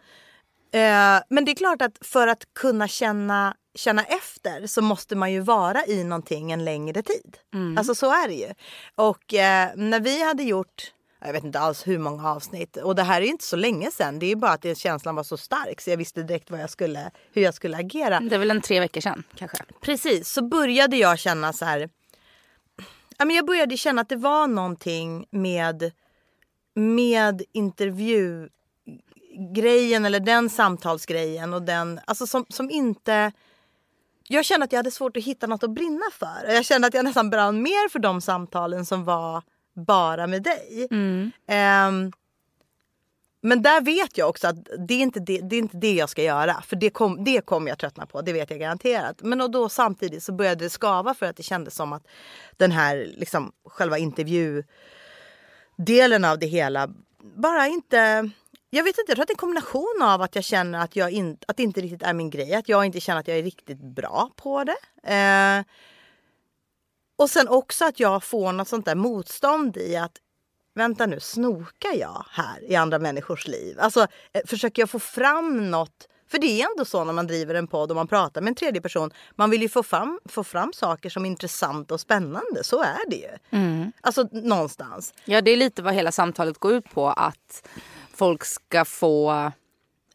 Eh, 0.72 1.22
men 1.30 1.46
det 1.46 1.52
är 1.52 1.56
klart 1.56 1.82
att 1.82 1.98
för 2.02 2.28
att 2.28 2.54
kunna 2.54 2.88
känna, 2.88 3.56
känna 3.76 4.04
efter 4.04 4.68
så 4.68 4.82
måste 4.82 5.16
man 5.16 5.32
ju 5.32 5.40
vara 5.40 5.86
i 5.86 6.04
någonting 6.04 6.52
en 6.52 6.66
längre 6.66 7.02
tid. 7.02 7.38
Alltså 7.78 7.96
så 7.96 8.12
är 8.12 8.28
det 8.28 8.34
ju. 8.34 8.54
Och 8.96 9.34
eh, 9.34 9.70
när 9.76 10.00
vi 10.00 10.24
hade 10.24 10.44
gjort 10.44 10.94
jag 11.26 11.34
vet 11.34 11.44
inte 11.44 11.60
alls 11.60 11.88
hur 11.88 11.98
många 11.98 12.30
avsnitt 12.30 12.78
och 12.78 12.96
det 12.96 13.04
här 13.04 13.22
är 13.22 13.26
ju 13.26 13.32
inte 13.32 13.46
så 13.46 13.56
länge 13.56 13.92
sedan. 13.92 14.20
Det 14.20 14.26
är 14.26 14.28
ju 14.28 14.36
bara 14.36 14.52
att 14.52 14.62
det, 14.62 14.78
känslan 14.78 15.16
var 15.16 15.24
så 15.24 15.38
stark 15.38 15.82
så 15.82 15.90
jag 15.90 15.98
visste 15.98 16.24
direkt 16.24 16.52
vad 16.52 16.60
jag 16.60 16.70
skulle, 16.70 17.12
hur 17.34 17.42
jag 17.42 17.54
skulle 17.54 17.78
agera. 17.78 18.20
Det 18.20 18.36
är 18.36 18.40
väl 18.40 18.52
en 18.52 18.62
tre 18.62 18.80
veckor 18.80 19.02
sedan 19.02 19.24
kanske. 19.36 19.58
Precis, 19.82 20.30
så 20.30 20.42
började 20.42 20.98
jag 20.98 21.20
känna 21.20 21.54
så 21.54 21.66
här. 21.66 21.90
Jag 23.18 23.46
började 23.46 23.78
känna 23.78 24.02
att 24.02 24.10
det 24.10 24.16
var 24.16 24.48
någonting 24.48 25.26
med, 25.32 25.92
med 26.76 27.42
intervjugrejen 29.40 30.06
eller 30.06 30.20
den 30.20 30.50
samtalsgrejen 30.50 31.54
och 31.54 31.62
den, 31.62 32.00
alltså 32.08 32.28
som, 32.28 32.46
som 32.50 32.70
inte... 32.70 33.32
Jag 34.32 34.46
kände 34.46 34.64
att 34.64 34.72
jag 34.72 34.80
hade 34.80 34.92
svårt 34.92 35.18
att 35.18 35.24
hitta 35.24 35.48
något 35.48 35.64
att 35.64 35.72
brinna 35.72 36.06
för. 36.12 36.54
Jag 36.54 36.66
kände 36.66 36.88
att 36.88 36.94
jag 36.94 37.06
nästan 37.06 37.30
brann 37.30 37.62
mer 37.62 37.90
för 37.90 38.00
de 38.00 38.22
samtalen 38.22 38.86
som 38.86 39.06
var 39.06 39.44
bara 39.74 40.28
med 40.28 40.44
dig. 40.44 40.88
Ehm, 41.48 42.12
men 43.42 43.62
där 43.62 43.82
vet 43.82 44.18
jag 44.18 44.30
också 44.30 44.48
att 44.48 44.56
det 44.88 44.94
är 44.94 45.02
inte 45.02 45.20
det, 45.20 45.42
det, 45.42 45.56
är 45.56 45.60
inte 45.60 45.78
det 45.78 45.94
jag 45.94 46.10
ska 46.10 46.24
göra. 46.24 46.62
För 46.62 46.76
det, 46.76 46.90
kom, 46.90 47.24
det 47.24 47.46
kommer 47.46 47.70
jag 47.70 47.80
tröttna 47.80 48.06
på, 48.06 48.22
det 48.22 48.34
vet 48.34 48.50
jag 48.50 48.60
garanterat. 48.60 49.22
Men 49.22 49.42
och 49.42 49.52
då 49.52 49.70
samtidigt 49.70 50.24
så 50.24 50.34
började 50.34 50.66
det 50.66 50.70
skava 50.70 51.14
för 51.14 51.26
att 51.26 51.38
det 51.38 51.44
kändes 51.44 51.76
som 51.76 51.94
att 51.94 52.08
den 52.58 52.72
här 52.72 53.14
liksom, 53.18 53.52
själva 53.66 53.98
intervjudelen 53.98 56.26
av 56.26 56.40
det 56.40 56.48
hela 56.48 56.90
bara 57.36 57.68
inte... 57.68 58.30
Jag 58.70 58.84
vet 58.84 58.98
inte, 58.98 59.12
jag 59.12 59.16
tror 59.16 59.22
att 59.22 59.28
det 59.28 59.32
är 59.32 59.36
en 59.36 59.38
kombination 59.38 60.00
av 60.02 60.22
att 60.22 60.36
jag 60.36 60.44
känner 60.44 60.80
att, 60.80 60.96
jag 60.96 61.12
in, 61.12 61.38
att 61.48 61.58
det 61.58 61.64
inte 61.64 61.82
riktigt 61.82 62.04
är 62.04 62.14
min 62.14 62.30
grej. 62.30 62.54
Att 62.54 62.70
jag 62.70 62.86
inte 62.86 63.00
känner 63.00 63.20
att 63.20 63.28
jag 63.28 63.38
är 63.38 63.44
riktigt 63.44 63.82
bra 63.82 64.32
på 64.36 64.64
det. 64.64 64.78
Eh, 65.14 65.64
och 67.16 67.30
sen 67.30 67.48
också 67.48 67.86
att 67.86 68.00
jag 68.00 68.24
får 68.24 68.52
något 68.52 68.68
sånt 68.68 68.86
där 68.86 68.96
motstånd 68.96 69.78
i 69.78 69.96
att 69.96 70.18
vänta 70.76 71.06
nu, 71.06 71.20
snokar 71.20 71.94
jag 71.94 72.26
här 72.30 72.72
i 72.72 72.76
andra 72.76 73.00
människors 73.00 73.48
liv? 73.48 73.80
Alltså 73.80 74.08
eh, 74.34 74.42
försöker 74.46 74.82
jag 74.82 74.90
få 74.90 75.00
fram 75.00 75.72
något? 75.72 76.08
För 76.28 76.38
det 76.38 76.62
är 76.62 76.68
ändå 76.72 76.86
så 76.86 77.04
när 77.04 77.14
man 77.14 77.28
driver 77.28 77.56
en 77.56 77.68
podd 77.68 77.90
och 77.92 77.96
man 77.96 78.08
pratar 78.08 78.42
med 78.42 78.52
en 78.52 78.56
tredje 78.56 78.82
person. 78.82 79.12
Man 79.36 79.50
vill 79.50 79.62
ju 79.62 79.70
få 79.70 79.84
fram, 79.84 80.20
få 80.26 80.44
fram 80.44 80.74
saker 80.74 81.10
som 81.10 81.26
är 81.26 81.30
intressanta 81.30 81.94
och 81.94 82.00
spännande. 82.00 82.64
Så 82.64 82.82
är 82.82 83.10
det 83.10 83.16
ju. 83.16 83.38
Alltså 84.02 84.28
någonstans. 84.32 85.14
Ja, 85.26 85.42
det 85.42 85.52
är 85.52 85.58
lite 85.58 85.82
vad 85.82 85.94
hela 85.94 86.12
samtalet 86.12 86.58
går 86.58 86.74
ut 86.74 86.94
på. 86.94 87.08
Att 87.10 87.68
folk 88.20 88.46
ska 88.46 88.86
få... 88.86 89.32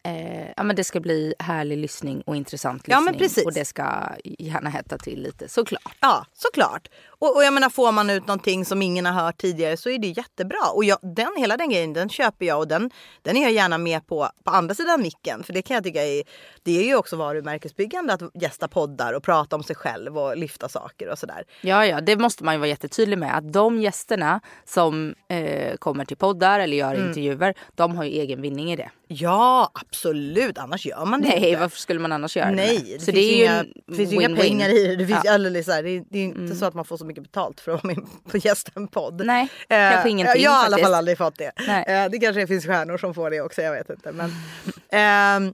Eh, 0.03 0.47
ja, 0.57 0.63
men 0.63 0.75
det 0.75 0.83
ska 0.83 0.99
bli 0.99 1.33
härlig 1.39 1.77
lyssning 1.77 2.21
och 2.21 2.35
intressant 2.35 2.87
lyssning. 2.87 2.93
Ja, 2.93 3.01
men 3.01 3.17
precis. 3.17 3.45
Och 3.45 3.53
det 3.53 3.65
ska 3.65 4.15
gärna 4.23 4.69
hetta 4.69 4.97
till 4.97 5.21
lite, 5.21 5.49
såklart. 5.49 5.97
Ja, 5.99 6.25
såklart. 6.33 6.87
Och, 7.19 7.35
och 7.35 7.43
jag 7.43 7.53
menar, 7.53 7.69
får 7.69 7.91
man 7.91 8.09
ut 8.09 8.27
någonting 8.27 8.65
som 8.65 8.81
ingen 8.81 9.05
har 9.05 9.23
hört 9.25 9.37
tidigare 9.37 9.77
så 9.77 9.89
är 9.89 9.99
det 9.99 10.07
jättebra. 10.07 10.69
Och 10.73 10.83
jag, 10.85 10.97
den, 11.01 11.27
hela 11.37 11.57
den 11.57 11.69
grejen 11.69 11.93
den 11.93 12.09
köper 12.09 12.45
jag 12.45 12.59
och 12.59 12.67
den, 12.67 12.91
den 13.21 13.37
är 13.37 13.41
jag 13.41 13.51
gärna 13.51 13.77
med 13.77 14.07
på 14.07 14.29
på 14.43 14.51
andra 14.51 14.75
sidan 14.75 15.01
micken. 15.01 15.43
För 15.43 15.53
det 15.53 15.61
kan 15.61 15.75
jag 15.75 15.83
tycka 15.83 16.03
är, 16.03 16.23
det 16.63 16.79
är 16.79 16.83
ju 16.83 16.95
också 16.95 17.15
varumärkesbyggande 17.15 18.13
att 18.13 18.21
gästa 18.41 18.67
poddar 18.67 19.13
och 19.13 19.23
prata 19.23 19.55
om 19.55 19.63
sig 19.63 19.75
själv 19.75 20.17
och 20.17 20.37
lyfta 20.37 20.69
saker 20.69 21.09
och 21.09 21.19
sådär. 21.19 21.43
Ja, 21.61 21.85
ja, 21.85 22.01
det 22.01 22.17
måste 22.17 22.43
man 22.43 22.53
ju 22.53 22.57
vara 22.59 22.69
jättetydlig 22.69 23.17
med. 23.17 23.37
Att 23.37 23.53
de 23.53 23.81
gästerna 23.81 24.39
som 24.65 25.15
eh, 25.29 25.75
kommer 25.77 26.05
till 26.05 26.17
poddar 26.17 26.59
eller 26.59 26.77
gör 26.77 26.95
Mm. 26.95 27.07
intervjuer, 27.07 27.53
de 27.75 27.97
har 27.97 28.03
ju 28.03 28.09
egen 28.11 28.41
vinning 28.41 28.71
i 28.71 28.75
det. 28.75 28.89
Ja, 29.07 29.71
absolut. 29.73 30.57
Annars 30.57 30.85
gör 30.85 31.05
man 31.05 31.21
det 31.21 31.27
Nej, 31.27 31.49
inte. 31.49 31.61
varför 31.61 31.77
skulle 31.77 31.99
man 31.99 32.11
annars 32.11 32.37
göra 32.37 32.51
Nej, 32.51 32.77
det? 32.77 32.85
finns 32.89 33.05
det 33.05 33.19
är 33.19 33.37
ju 33.37 33.43
inga, 33.43 33.63
det 33.87 33.95
finns 33.95 34.11
ju 34.11 34.15
inga 34.15 34.35
pengar 34.35 34.69
i 34.69 34.87
det. 34.87 34.95
Det, 34.95 35.05
finns, 35.07 35.19
Ja. 35.23 35.35
Mm. 35.35 35.53
det, 35.53 35.59
är, 35.59 36.03
det 36.09 36.19
är 36.19 36.23
inte 36.23 36.55
så 36.55 36.65
att 36.65 36.73
man 36.73 36.85
får 36.85 36.97
så 36.97 37.04
mycket 37.05 37.23
betalt 37.23 37.59
för 37.59 37.71
att 37.71 37.83
vara 37.83 37.93
med 37.93 38.05
på 38.31 38.37
gästa 38.37 38.71
en 38.75 38.87
podd. 38.87 39.25
Nej, 39.25 39.49
kanske 39.67 40.09
ingenting 40.09 40.43
Jag 40.43 40.51
har 40.51 40.63
i 40.63 40.65
alla 40.65 40.77
fall 40.77 40.93
aldrig 40.93 41.17
fått 41.17 41.37
det. 41.37 41.51
Eh, 41.67 42.09
det 42.09 42.19
kanske 42.19 42.47
finns 42.47 42.65
stjärnor 42.65 42.97
som 42.97 43.13
får 43.13 43.29
det 43.29 43.41
också, 43.41 43.61
jag 43.61 43.71
vet 43.71 43.89
inte. 43.89 44.11
Men, 44.11 44.31
ehm, 44.89 45.53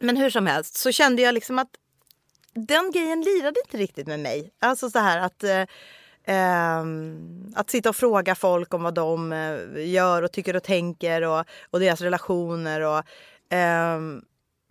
men 0.00 0.16
hur 0.16 0.30
som 0.30 0.46
helst 0.46 0.76
så 0.76 0.92
kände 0.92 1.22
jag 1.22 1.34
liksom 1.34 1.58
att 1.58 1.70
den 2.54 2.92
grejen 2.92 3.20
lirade 3.20 3.60
inte 3.64 3.76
riktigt 3.76 4.06
med 4.06 4.20
mig. 4.20 4.50
Alltså 4.58 4.90
så 4.90 4.98
här 4.98 5.18
att 5.18 5.44
eh, 5.44 5.64
ehm, 6.24 7.52
att 7.56 7.70
sitta 7.70 7.88
och 7.88 7.96
fråga 7.96 8.34
folk 8.34 8.74
om 8.74 8.82
vad 8.82 8.94
de 8.94 9.32
eh, 9.32 9.86
gör 9.86 10.22
och 10.22 10.32
tycker 10.32 10.56
och 10.56 10.62
tänker 10.62 11.22
och, 11.22 11.44
och 11.70 11.80
deras 11.80 12.00
relationer. 12.00 12.80
Och, 12.80 13.02
ehm, 13.50 14.22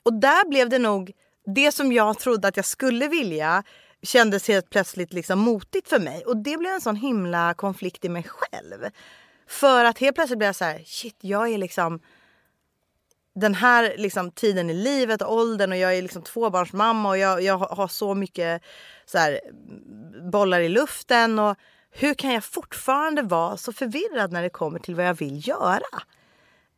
och 0.03 0.13
där 0.13 0.49
blev 0.49 0.69
det 0.69 0.79
nog 0.79 1.11
det 1.45 1.71
som 1.71 1.91
jag 1.91 2.19
trodde 2.19 2.47
att 2.47 2.57
jag 2.57 2.65
skulle 2.65 3.07
vilja 3.07 3.63
kändes 4.03 4.47
helt 4.47 4.69
plötsligt 4.69 5.13
liksom 5.13 5.39
motigt 5.39 5.89
för 5.89 5.99
mig. 5.99 6.25
Och 6.25 6.37
det 6.37 6.57
blev 6.57 6.71
en 6.71 6.81
sån 6.81 6.95
himla 6.95 7.53
konflikt 7.53 8.05
i 8.05 8.09
mig 8.09 8.23
själv. 8.27 8.89
För 9.47 9.85
att 9.85 9.99
helt 9.99 10.15
plötsligt 10.15 10.37
blev 10.37 10.47
jag 10.47 10.55
så 10.55 10.65
här, 10.65 10.83
shit 10.85 11.17
jag 11.21 11.49
är 11.49 11.57
liksom 11.57 11.99
den 13.35 13.55
här 13.55 13.95
liksom, 13.97 14.31
tiden 14.31 14.69
i 14.69 14.73
livet 14.73 15.21
och 15.21 15.33
åldern 15.33 15.71
och 15.71 15.77
jag 15.77 15.97
är 15.97 16.01
liksom 16.01 16.21
tvåbarnsmamma 16.21 17.09
och 17.09 17.17
jag, 17.17 17.41
jag 17.41 17.57
har 17.57 17.87
så 17.87 18.15
mycket 18.15 18.61
så 19.05 19.17
här, 19.17 19.39
bollar 20.31 20.59
i 20.59 20.69
luften. 20.69 21.39
Och 21.39 21.57
hur 21.91 22.13
kan 22.13 22.33
jag 22.33 22.43
fortfarande 22.43 23.21
vara 23.21 23.57
så 23.57 23.73
förvirrad 23.73 24.31
när 24.31 24.41
det 24.43 24.49
kommer 24.49 24.79
till 24.79 24.95
vad 24.95 25.05
jag 25.05 25.13
vill 25.13 25.47
göra? 25.47 26.01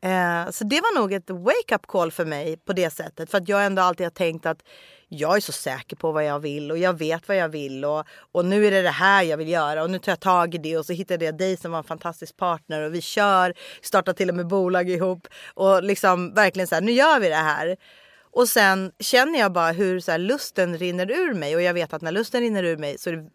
Eh, 0.01 0.51
så 0.51 0.63
det 0.63 0.82
var 0.82 1.00
nog 1.00 1.13
ett 1.13 1.29
wake-up 1.29 1.88
call 1.88 2.12
för 2.12 2.25
mig 2.25 2.58
på 2.58 2.74
det 2.74 2.89
sättet. 2.89 3.32
För 3.32 3.38
att 3.38 3.50
jag 3.50 3.65
ändå 3.65 3.82
alltid 3.82 4.05
har 4.05 4.12
tänkt 4.12 4.46
att 4.46 4.63
jag 5.15 5.36
är 5.36 5.39
så 5.41 5.51
säker 5.51 5.95
på 5.95 6.12
vad 6.12 6.25
jag 6.25 6.39
vill 6.39 6.72
och 6.72 6.77
jag 6.77 6.98
vet 7.00 7.27
vad 7.27 7.38
jag 7.38 7.50
vill. 7.50 7.86
Och, 7.86 8.03
och 8.31 8.45
nu 8.45 8.65
är 8.67 8.72
det 8.72 8.81
det 8.81 8.89
här 8.89 9.24
jag 9.24 9.38
vill 9.38 9.50
göra 9.50 9.84
och 9.84 9.89
nu 9.89 10.00
tar 10.00 10.12
jag 10.12 10.19
tag 10.19 10.55
i 10.55 10.57
det 10.57 10.77
och 10.77 10.86
så 10.86 10.93
hittade 10.93 11.25
jag 11.25 11.38
dig 11.38 11.57
som 11.57 11.72
var 11.72 11.77
en 11.77 11.84
fantastisk 11.84 12.38
partner 12.38 12.81
och 12.81 12.93
vi 12.93 13.01
kör, 13.01 13.53
startar 13.81 14.13
till 14.13 14.29
och 14.29 14.36
med 14.36 14.48
bolag 14.48 14.89
ihop 14.89 15.27
och 15.53 15.84
liksom 15.84 16.34
verkligen 16.34 16.67
så 16.67 16.75
här, 16.75 16.81
nu 16.81 16.91
gör 16.91 17.19
vi 17.19 17.29
det 17.29 17.36
här. 17.36 17.77
Och 18.31 18.50
sen 18.50 18.91
känner 19.00 19.39
jag 19.39 19.51
bara 19.51 19.72
hur 19.72 20.00
så 20.00 20.12
här, 20.12 20.17
lusten 20.17 20.77
rinner 20.77 21.12
ur 21.12 21.34
mig 21.34 21.55
och 21.55 21.62
jag 21.62 21.74
vet 21.74 21.93
att 21.93 22.01
när 22.01 22.12
lusten 22.12 22.41
rinner 22.41 22.63
ur 22.63 22.77
mig 22.77 22.98
så 22.98 23.12
det, 23.12 23.29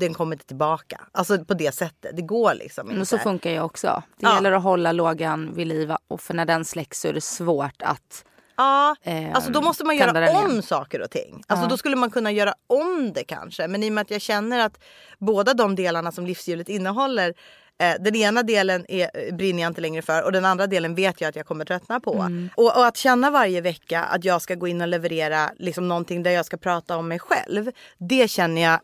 den 0.00 0.14
kommer 0.14 0.32
inte 0.36 0.46
tillbaka. 0.46 1.00
Alltså 1.12 1.44
på 1.44 1.54
det 1.54 1.72
sättet. 1.74 2.16
Det 2.16 2.22
går 2.22 2.54
liksom 2.54 2.86
inte. 2.86 2.96
Men 2.96 3.06
så 3.06 3.18
funkar 3.18 3.50
jag 3.50 3.64
också. 3.64 4.02
Det 4.18 4.26
Ja. 4.26 4.34
gäller 4.34 4.52
att 4.52 4.62
hålla 4.62 4.92
lågan 4.92 5.54
vid 5.54 5.66
liv 5.66 5.92
och 6.08 6.20
för 6.20 6.34
när 6.34 6.44
den 6.44 6.64
släcks 6.64 7.00
så 7.00 7.08
är 7.08 7.12
det 7.12 7.20
svårt 7.20 7.82
att 7.82 8.24
Ja, 8.62 8.96
eh, 9.02 9.34
alltså 9.34 9.50
då 9.50 9.60
måste 9.60 9.84
man 9.84 9.96
göra 9.96 10.30
om 10.30 10.50
igen. 10.50 10.62
saker 10.62 11.02
och 11.02 11.10
ting. 11.10 11.42
Alltså 11.46 11.68
då 11.68 11.76
skulle 11.76 11.96
man 11.96 12.10
kunna 12.10 12.32
göra 12.32 12.54
om 12.66 13.12
det 13.14 13.24
kanske. 13.24 13.68
Men 13.68 13.82
i 13.82 13.88
och 13.88 13.92
med 13.92 14.02
att 14.02 14.10
jag 14.10 14.20
känner 14.20 14.58
att 14.58 14.82
båda 15.18 15.54
de 15.54 15.74
delarna 15.74 16.12
som 16.12 16.26
livshjulet 16.26 16.68
innehåller 16.68 17.34
eh, 17.78 17.94
den 18.00 18.16
ena 18.16 18.42
delen 18.42 18.84
är, 18.88 19.32
brinner 19.32 19.62
jag 19.62 19.70
inte 19.70 19.80
längre 19.80 20.02
för 20.02 20.24
och 20.24 20.32
den 20.32 20.44
andra 20.44 20.66
delen 20.66 20.94
vet 20.94 21.20
jag 21.20 21.28
att 21.28 21.36
jag 21.36 21.46
kommer 21.46 21.64
tröttna 21.64 22.00
på. 22.00 22.14
Mm. 22.14 22.50
Och, 22.56 22.76
och 22.76 22.86
att 22.86 22.96
känna 22.96 23.30
varje 23.30 23.60
vecka 23.60 24.02
att 24.02 24.24
jag 24.24 24.42
ska 24.42 24.54
gå 24.54 24.68
in 24.68 24.80
och 24.80 24.88
leverera 24.88 25.50
liksom 25.58 25.88
någonting 25.88 26.22
där 26.22 26.30
jag 26.30 26.46
ska 26.46 26.56
prata 26.56 26.96
om 26.96 27.08
mig 27.08 27.18
själv. 27.18 27.70
Det 27.98 28.30
känner 28.30 28.62
jag, 28.62 28.80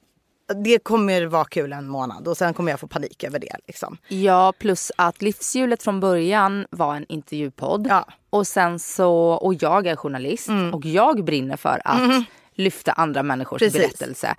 det 0.65 0.79
kommer 0.79 1.27
vara 1.27 1.45
kul 1.45 1.73
en 1.73 1.89
månad 1.89 2.29
och 2.29 2.37
sen 2.37 2.55
kommer 2.55 2.71
jag 2.71 2.81
få 2.81 2.87
panik 2.87 3.25
över 3.25 3.39
det. 3.39 3.57
Liksom. 3.67 3.99
Ja, 4.09 4.53
plus 4.59 4.93
att 4.97 5.23
livshjulet 5.23 5.83
från 5.83 6.01
början 6.01 6.67
var 6.71 6.95
en 6.97 7.07
intervjupodd. 7.09 7.87
Ja. 7.91 7.97
Mm. 7.97 8.05
Och 8.31 8.47
sen 8.47 8.79
så, 8.79 9.15
och 9.15 9.55
jag 9.55 9.87
är 9.87 9.97
journalist 9.97 10.49
och 10.73 10.85
jag 10.85 11.25
brinner 11.25 11.57
för 11.57 11.81
att 11.85 12.25
lyfta 12.55 12.93
andra 12.93 13.23
människors 13.23 13.59
Precis. 13.59 13.81
berättelse. 13.81 14.35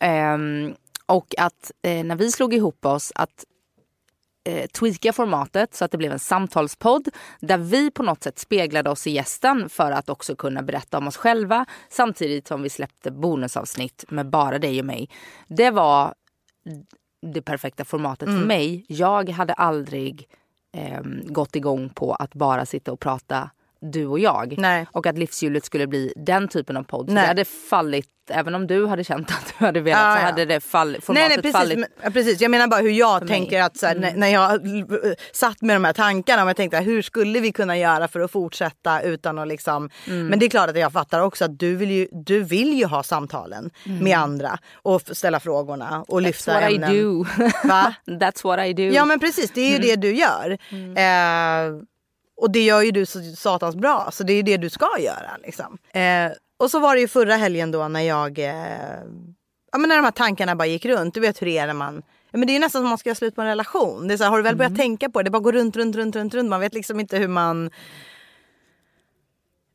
Ehm, 0.00 0.74
och 1.06 1.34
att 1.38 1.72
eh, 1.82 2.04
när 2.04 2.16
vi 2.16 2.32
slog 2.32 2.54
ihop 2.54 2.86
oss 2.86 3.12
att 3.14 3.44
eh, 4.48 4.66
tweaka 4.66 5.12
formatet 5.12 5.74
så 5.74 5.84
att 5.84 5.90
det 5.90 5.98
blev 5.98 6.12
en 6.12 6.18
samtalspodd 6.18 7.08
där 7.40 7.58
vi 7.58 7.90
på 7.90 8.02
något 8.02 8.22
sätt 8.22 8.38
speglade 8.38 8.90
oss 8.90 9.06
i 9.06 9.10
gästen 9.10 9.68
för 9.68 9.92
att 9.92 10.08
också 10.08 10.36
kunna 10.36 10.62
berätta 10.62 10.98
om 10.98 11.08
oss 11.08 11.16
själva 11.16 11.66
samtidigt 11.88 12.48
som 12.48 12.62
vi 12.62 12.70
släppte 12.70 13.10
bonusavsnitt 13.10 14.04
med 14.08 14.30
bara 14.30 14.58
dig 14.58 14.78
och 14.80 14.86
mig. 14.86 15.10
Det 15.48 15.70
var 15.70 16.14
det 17.26 17.42
perfekta 17.42 17.84
formatet 17.84 18.28
Mm. 18.28 18.40
för 18.40 18.46
mig. 18.46 18.84
Jag 18.88 19.28
hade 19.30 19.52
aldrig 19.52 20.28
ehm, 20.76 21.20
gått 21.32 21.56
igång 21.56 21.88
på 21.88 22.12
att 22.14 22.34
bara 22.34 22.66
sitta 22.66 22.92
och 22.92 23.00
prata 23.00 23.50
du 23.80 24.06
och 24.06 24.18
jag. 24.18 24.54
Nej. 24.58 24.86
Och 24.92 25.06
att 25.06 25.18
livshjulet 25.18 25.64
skulle 25.64 25.86
bli 25.86 26.12
den 26.16 26.48
typen 26.48 26.76
av 26.76 26.82
podd. 26.82 27.08
Nej. 27.10 27.22
Det 27.22 27.28
hade 27.28 27.44
fallit, 27.44 28.06
även 28.30 28.54
om 28.54 28.66
du 28.66 28.86
hade 28.86 29.04
känt 29.04 29.30
att 29.30 29.54
du 29.58 29.64
hade 29.64 29.80
velat 29.80 30.00
Ja, 30.00 30.14
så 30.16 30.20
ja. 30.22 30.26
hade 30.26 30.44
det 30.44 30.60
fall, 30.60 30.90
Nej, 30.92 31.00
formatet 31.00 31.28
nej 31.28 31.36
precis, 31.36 31.52
fallit. 31.52 31.78
men, 32.02 32.12
precis. 32.12 32.40
Jag 32.40 32.50
menar 32.50 32.66
bara 32.66 32.80
hur 32.80 32.90
jag 32.90 33.12
mig. 33.12 33.16
Mm. 33.16 33.28
tänker 33.28 33.62
att 33.62 33.76
så 33.76 33.86
här, 33.86 33.94
när, 33.94 34.14
när 34.14 34.28
jag 34.28 34.52
eh, 34.52 35.12
satt 35.32 35.62
med 35.62 35.76
de 35.76 35.84
här 35.84 35.92
tankarna 35.92 36.42
och 36.42 36.48
jag 36.48 36.56
tänkte 36.56 36.78
hur 36.78 37.02
skulle 37.02 37.40
vi 37.40 37.52
kunna 37.52 37.78
göra 37.78 38.08
för 38.08 38.20
att 38.20 38.30
fortsätta 38.30 39.02
utan 39.02 39.38
att 39.38 39.48
liksom. 39.48 39.90
Mm. 40.06 40.26
Men 40.26 40.38
det 40.38 40.46
är 40.46 40.50
klart 40.50 40.70
att 40.70 40.78
jag 40.78 40.92
fattar 40.92 41.20
också 41.20 41.44
att 41.44 41.58
du 41.58 41.76
vill 41.76 41.90
ju, 41.90 42.08
du 42.12 42.42
vill 42.42 42.72
ju 42.78 42.84
ha 42.84 43.02
samtalen 43.02 43.70
med 43.84 44.18
andra 44.18 44.58
och 44.74 45.02
ställa 45.12 45.40
frågorna 45.40 46.04
och 46.08 46.22
lyfta 46.22 46.60
Mm. 46.60 46.60
That's 46.60 46.80
what 46.80 46.90
ämnen. 46.90 46.96
I 46.96 47.02
do. 47.02 47.24
Va? 47.68 47.94
That's 48.06 48.44
what 48.44 48.66
I 48.66 48.72
do. 48.72 48.82
Ja 48.82 49.04
men 49.04 49.20
precis, 49.20 49.50
det 49.50 49.60
är 49.60 49.68
ju 49.68 49.74
Mm. 49.76 49.88
det 49.88 49.96
du 49.96 50.14
gör. 50.14 50.58
Eh, 50.96 51.72
och 52.40 52.50
det 52.50 52.62
gör 52.64 52.82
ju 52.82 52.90
du 52.90 53.06
så 53.06 53.22
satans 53.36 53.76
bra, 53.76 54.08
så 54.12 54.24
det 54.24 54.32
är 54.32 54.36
ju 54.36 54.42
det 54.42 54.56
du 54.56 54.70
ska 54.70 54.88
göra. 54.98 55.30
Liksom. 55.44 55.78
Eh, 55.92 56.32
och 56.58 56.70
så 56.70 56.78
var 56.80 56.94
det 56.94 57.00
ju 57.00 57.08
förra 57.08 57.36
helgen 57.36 57.70
då 57.70 57.88
när 57.88 58.00
jag... 58.00 58.38
Eh, 58.38 59.00
ja, 59.72 59.78
men 59.78 59.88
när 59.88 59.96
de 59.96 60.04
här 60.04 60.10
tankarna 60.10 60.56
bara 60.56 60.66
gick 60.66 60.84
runt. 60.84 61.14
Du 61.14 61.20
vet 61.20 61.42
hur 61.42 61.46
det 61.46 61.58
är 61.58 61.66
när 61.66 61.74
man... 61.74 62.02
Ja, 62.30 62.38
men 62.38 62.46
det 62.46 62.50
är 62.50 62.54
ju 62.54 62.60
nästan 62.60 62.82
som 62.82 62.88
man 62.88 62.98
ska 62.98 63.08
göra 63.08 63.14
slut 63.16 63.34
på 63.34 63.40
en 63.42 63.46
relation. 63.48 64.08
Det 64.08 64.14
är 64.14 64.18
så 64.18 64.24
här, 64.24 64.30
har 64.30 64.36
du 64.38 64.42
väl 64.42 64.54
Mm. 64.54 64.58
börjat 64.58 64.76
tänka 64.76 65.10
på 65.10 65.18
det? 65.18 65.24
Det 65.24 65.30
bara 65.30 65.38
går 65.42 65.52
runt, 65.52 65.76
runt, 65.76 65.96
runt, 65.96 66.16
runt, 66.16 66.34
runt. 66.34 66.50
Man 66.50 66.60
vet 66.60 66.74
liksom 66.74 67.00
inte 67.00 67.18
hur 67.18 67.28
man... 67.28 67.70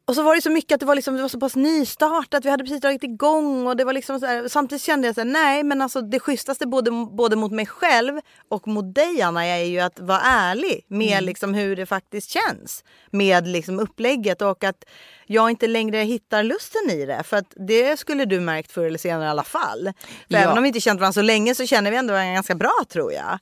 Och 0.08 0.16
så 0.16 0.24
var 0.24 0.36
det 0.36 0.42
så 0.42 0.50
mycket 0.50 0.72
att 0.76 0.80
det 0.80 0.86
var, 0.86 0.96
liksom, 0.96 1.16
det 1.16 1.22
var 1.22 1.30
så 1.30 1.40
pass 1.40 1.56
nystartat. 1.56 2.46
Vi 2.46 2.50
hade 2.50 2.64
precis 2.64 2.82
dragit 2.82 3.04
igång. 3.04 3.68
Och 3.68 3.78
det 3.78 3.84
var 3.84 3.94
liksom 3.94 4.20
så 4.20 4.26
här, 4.26 4.48
samtidigt 4.48 4.82
kände 4.82 5.08
jag 5.08 5.16
så 5.16 5.22
här, 5.22 5.26
nej 5.26 5.64
men 5.64 5.82
alltså 5.82 6.02
det 6.02 6.20
schysstaste 6.20 6.68
både, 6.68 6.92
både 6.92 7.36
mot 7.36 7.52
mig 7.52 7.66
själv 7.66 8.20
och 8.50 8.68
mot 8.68 8.96
dig 8.96 9.22
Anna 9.22 9.46
är 9.46 9.64
ju 9.64 9.80
att 9.80 10.00
vara 10.00 10.20
ärlig 10.22 10.86
med 10.88 11.24
liksom 11.24 11.54
hur 11.54 11.76
det 11.76 11.86
faktiskt 11.86 12.30
känns. 12.30 12.84
Med 13.12 13.48
liksom 13.48 13.80
upplägget 13.80 14.42
och 14.42 14.64
att 14.64 14.84
jag 15.26 15.50
inte 15.50 15.68
längre 15.68 15.98
hittar 15.98 16.44
lusten 16.44 16.90
i 16.90 17.06
det. 17.06 17.24
För 17.24 17.38
att 17.38 17.54
det 17.68 18.00
skulle 18.00 18.26
du 18.26 18.40
märkt 18.40 18.72
förr 18.72 18.86
eller 18.86 19.00
senare 19.00 19.26
i 19.26 19.30
alla 19.30 19.44
fall. 19.44 19.92
För 20.28 20.36
Ja. 20.36 20.38
även 20.40 20.58
om 20.58 20.64
vi 20.64 20.68
inte 20.68 20.80
känt 20.82 21.00
varandra 21.00 21.14
så 21.14 21.22
länge 21.22 21.56
så 21.56 21.66
känner 21.66 21.92
vi 21.92 21.98
ändå 21.98 22.14
varandra 22.14 22.34
ganska 22.34 22.56
bra 22.56 22.74
tror 22.90 23.14
jag. 23.14 23.40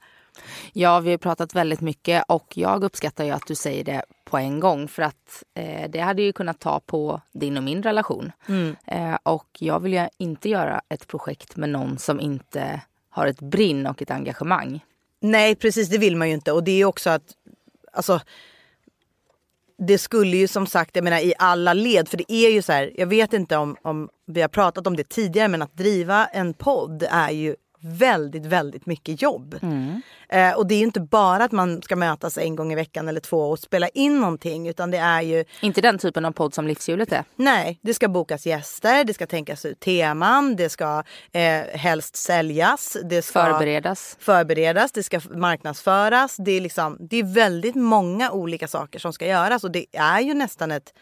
Ja, 0.74 1.00
vi 1.00 1.12
har 1.12 1.18
pratat 1.18 1.56
väldigt 1.56 1.82
mycket 1.82 2.24
och 2.28 2.48
jag 2.58 2.84
uppskattar 2.84 3.24
ju 3.24 3.32
att 3.32 3.48
du 3.48 3.56
säger 3.56 3.84
det 3.84 4.04
på 4.34 4.38
en 4.38 4.60
gång 4.60 4.88
för 4.88 5.04
att 5.04 5.44
eh, 5.54 5.90
det 5.90 6.00
hade 6.00 6.22
ju 6.22 6.34
kunnat 6.34 6.60
ta 6.60 6.80
på 6.80 7.22
din 7.32 7.58
och 7.58 7.64
min 7.64 7.84
relation. 7.84 8.32
Mm. 8.48 8.76
Eh, 8.88 9.18
och 9.24 9.48
jag 9.60 9.80
vill 9.80 9.94
ju 9.94 10.08
inte 10.18 10.50
göra 10.50 10.82
ett 10.90 11.08
projekt 11.08 11.56
med 11.56 11.70
någon 11.70 11.98
som 11.98 12.20
inte 12.20 12.82
har 13.10 13.28
ett 13.28 13.42
brinn 13.42 13.88
och 13.88 14.02
ett 14.02 14.12
engagemang. 14.12 14.86
Nej 15.20 15.56
precis 15.56 15.90
det 15.90 15.98
vill 15.98 16.16
man 16.16 16.28
ju 16.28 16.34
inte 16.34 16.52
och 16.52 16.64
det 16.64 16.82
är 16.82 16.86
också 16.86 17.10
att 17.10 17.24
alltså 17.92 18.20
det 19.78 19.98
skulle 19.98 20.38
ju 20.38 20.48
som 20.48 20.68
sagt, 20.68 20.96
jag 20.96 21.04
menar 21.04 21.20
i 21.20 21.34
alla 21.38 21.74
led, 21.74 22.08
för 22.10 22.18
det 22.18 22.32
är 22.32 22.50
ju 22.50 22.62
så 22.62 22.72
här, 22.72 22.92
jag 22.96 23.08
vet 23.08 23.34
inte 23.34 23.58
om, 23.58 23.78
om 23.82 24.10
vi 24.26 24.42
har 24.42 24.48
pratat 24.48 24.88
om 24.88 24.96
det 24.96 25.10
tidigare, 25.10 25.48
men 25.48 25.62
att 25.62 25.78
driva 25.78 26.26
en 26.26 26.54
podd 26.54 27.04
är 27.10 27.32
ju 27.32 27.56
väldigt, 27.84 28.46
väldigt 28.46 28.86
mycket 28.86 29.22
jobb. 29.22 29.60
Eh, 30.30 30.52
och 30.52 30.68
det 30.68 30.76
är 30.76 30.80
ju 30.80 30.86
inte 30.86 31.00
bara 31.00 31.44
att 31.44 31.52
man 31.52 31.82
ska 31.82 31.96
mötas 31.96 32.38
en 32.38 32.56
gång 32.56 32.72
i 32.72 32.76
veckan 32.76 33.08
eller 33.08 33.20
två 33.20 33.38
och 33.52 33.60
spela 33.60 33.88
in 33.88 34.20
någonting, 34.20 34.68
utan 34.68 34.92
det 34.92 34.98
är 34.98 35.22
ju 35.22 35.46
Inte 35.62 35.82
den 35.82 35.98
typen 35.98 36.26
av 36.26 36.32
podd 36.32 36.54
som 36.54 36.68
Livshjulet 36.68 37.12
är. 37.12 37.24
Nej, 37.36 37.80
det 37.82 37.94
ska 37.94 38.08
bokas 38.08 38.46
gäster, 38.46 39.04
det 39.04 39.14
ska 39.14 39.28
tänkas 39.28 39.66
ut 39.66 39.80
teman, 39.80 40.56
det 40.56 40.70
ska 40.70 41.04
eh, 41.32 41.62
helst 41.74 42.16
säljas. 42.16 42.98
Det 43.04 43.22
ska 43.22 43.44
Förberedas. 43.44 44.18
förberedas, 44.20 44.92
det 44.92 45.04
ska 45.04 45.22
marknadsföras. 45.36 46.36
Det 46.38 46.52
är, 46.52 46.62
liksom, 46.62 46.98
det 47.00 47.18
är 47.18 47.24
väldigt 47.24 47.76
många 47.76 48.32
olika 48.32 48.68
saker 48.68 49.00
som 49.00 49.14
ska 49.14 49.26
göras 49.26 49.64
och 49.64 49.72
det 49.72 49.86
är 49.94 50.20
ju 50.20 50.34
nästan 50.34 50.72
ett 50.72 50.94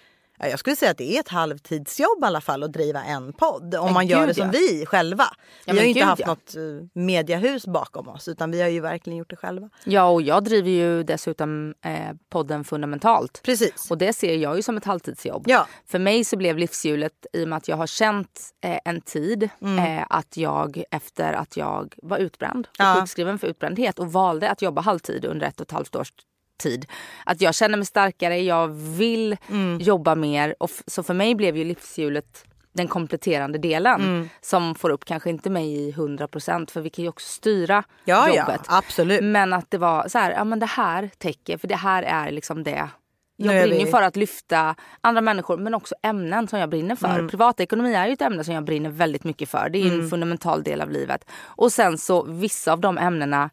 jag 0.50 0.60
skulle 0.60 0.75
säga 0.75 0.91
att 0.91 0.98
det 0.98 1.15
är 1.15 1.19
ett 1.19 1.27
halvtidsjobb 1.29 2.24
i 2.24 2.25
alla 2.25 2.41
fall 2.41 2.63
att 2.63 2.74
driva 2.74 3.03
en 3.03 3.33
podd. 3.33 3.75
Om 3.75 3.88
Ja, 3.88 3.93
man 3.93 4.07
gör 4.07 4.19
gud, 4.19 4.27
det 4.29 4.33
som 4.33 4.45
ja. 4.45 4.51
vi 4.53 4.86
själva. 4.86 5.24
Ja, 5.24 5.38
vi 5.65 5.74
men 5.74 5.77
har 5.77 5.83
ju 5.83 5.89
inte 5.89 6.00
gud, 6.00 6.07
haft 6.10 6.21
ja. 6.21 6.27
något 6.27 6.55
eh, 6.55 6.88
mediahus 7.01 7.67
bakom 7.67 8.07
oss 8.07 8.27
utan 8.27 8.51
vi 8.51 8.62
har 8.62 8.69
ju 8.69 8.79
verkligen 8.79 9.17
gjort 9.17 9.29
det 9.29 9.36
själva. 9.36 9.69
Ja, 9.83 10.03
och 10.10 10.21
jag 10.21 10.43
driver 10.43 10.69
ju 10.69 11.03
dessutom 11.03 11.74
eh, 11.86 12.15
podden 12.29 12.63
fundamentalt. 12.63 13.41
Precis. 13.43 13.91
Och 13.91 13.98
det 13.98 14.13
ser 14.13 14.36
jag 14.38 14.55
ju 14.55 14.62
som 14.62 14.77
ett 14.77 14.86
halvtidsjobb. 14.86 15.43
Ja. 15.48 15.67
För 15.88 16.00
mig 16.00 16.24
så 16.24 16.38
blev 16.38 16.57
livshjulet, 16.57 17.25
i 17.33 17.43
och 17.43 17.48
med 17.48 17.57
att 17.57 17.67
jag 17.67 17.77
har 17.77 17.88
känt 17.88 18.41
eh, 18.63 18.77
en 18.86 19.01
tid 19.01 19.50
Mm. 19.62 19.98
eh, 20.00 20.05
att 20.10 20.38
jag 20.38 20.83
efter 20.91 21.33
att 21.33 21.57
jag 21.57 21.93
var 22.03 22.17
utbränd, 22.17 22.67
och 22.67 22.75
Ja. 22.77 22.95
sjukskriven 23.00 23.39
för 23.39 23.48
utbrändhet 23.48 24.00
och 24.00 24.12
valde 24.12 24.50
att 24.51 24.62
jobba 24.62 24.81
halvtid 24.81 25.25
under 25.25 25.48
ett 25.48 25.60
och 25.60 25.65
ett 25.67 25.71
halvt 25.71 25.95
års 25.95 26.12
tid. 26.61 26.85
Att 27.25 27.41
jag 27.41 27.55
känner 27.55 27.77
mig 27.77 27.85
starkare, 27.85 28.39
jag 28.41 28.67
vill 28.97 29.37
Mm. 29.49 29.77
jobba 29.79 30.15
mer. 30.15 30.55
Och 30.59 30.69
så 30.87 31.03
för 31.03 31.13
mig 31.13 31.35
blev 31.35 31.57
ju 31.57 31.63
livshjulet 31.63 32.45
den 32.73 32.87
kompletterande 32.87 33.57
delen 33.57 34.01
Mm. 34.01 34.29
som 34.41 34.75
får 34.75 34.89
upp 34.89 35.05
kanske 35.05 35.29
inte 35.29 35.49
mig 35.49 35.73
i 35.73 35.91
100% 35.91 36.71
för 36.71 36.81
vi 36.81 36.89
kan 36.89 37.03
ju 37.03 37.09
också 37.09 37.27
styra 37.27 37.83
Ja, 38.05 38.27
ja, 38.29 38.37
jobbet. 38.37 38.61
absolut. 38.67 39.23
Men 39.23 39.53
att 39.53 39.71
det 39.71 39.77
var 39.77 40.07
så 40.07 40.17
här, 40.17 40.31
ja 40.31 40.43
men 40.43 40.59
det 40.59 40.65
här 40.65 41.09
täcker, 41.17 41.57
för 41.57 41.67
det 41.67 41.75
här 41.75 42.03
är 42.03 42.31
liksom 42.31 42.63
det. 42.63 42.89
Jag 43.37 43.63
brinner 43.67 43.85
vi- 43.85 43.91
för 43.91 44.01
att 44.01 44.15
lyfta 44.15 44.75
andra 45.01 45.21
människor 45.21 45.57
men 45.57 45.73
också 45.73 45.95
ämnen 46.03 46.47
som 46.47 46.59
jag 46.59 46.69
brinner 46.69 46.95
för. 46.95 47.07
Mm. 47.09 47.27
Privatekonomi 47.27 47.93
är 47.93 48.07
ju 48.07 48.13
ett 48.13 48.21
ämne 48.21 48.43
som 48.43 48.53
jag 48.53 48.63
brinner 48.65 48.89
väldigt 48.89 49.23
mycket 49.23 49.49
för. 49.49 49.69
Det 49.69 49.79
är 49.79 49.83
ju 49.83 50.01
en 50.03 50.09
fundamental 50.09 50.63
del 50.63 50.81
av 50.81 50.89
livet. 50.91 51.25
Och 51.43 51.71
sen 51.71 51.97
så 51.97 52.23
vissa 52.23 52.73
av 52.73 52.79
de 52.79 52.97
ämnena, 52.97 53.49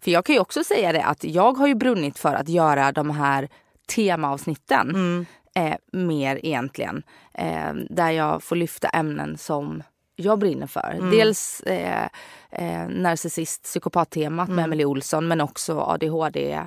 för 0.00 0.10
jag 0.10 0.24
kan 0.24 0.34
ju 0.34 0.40
också 0.40 0.64
säga 0.64 0.92
det 0.92 1.02
att 1.04 1.24
jag 1.24 1.52
har 1.52 1.66
ju 1.66 1.74
brunnit 1.74 2.18
för 2.18 2.34
att 2.34 2.48
göra 2.48 2.92
de 2.92 3.10
här 3.10 3.48
temaavsnitten 3.88 4.90
Mm. 4.90 5.26
eh, 5.54 5.76
mer 5.92 6.40
egentligen. 6.42 7.02
Eh, 7.34 7.72
där 7.90 8.10
jag 8.10 8.42
får 8.42 8.56
lyfta 8.56 8.88
ämnen 8.88 9.38
som 9.38 9.82
jag 10.16 10.38
brinner 10.38 10.66
för. 10.66 10.94
Mm. 10.98 11.10
Dels 11.10 11.60
eh, 11.60 12.04
eh, 12.50 12.88
narcissist, 12.88 13.62
psykopattemat 13.62 14.48
Mm. 14.48 14.56
med 14.56 14.64
Emily 14.64 14.84
Olsson 14.84 15.28
men 15.28 15.40
också 15.40 15.80
ADHD 15.80 16.60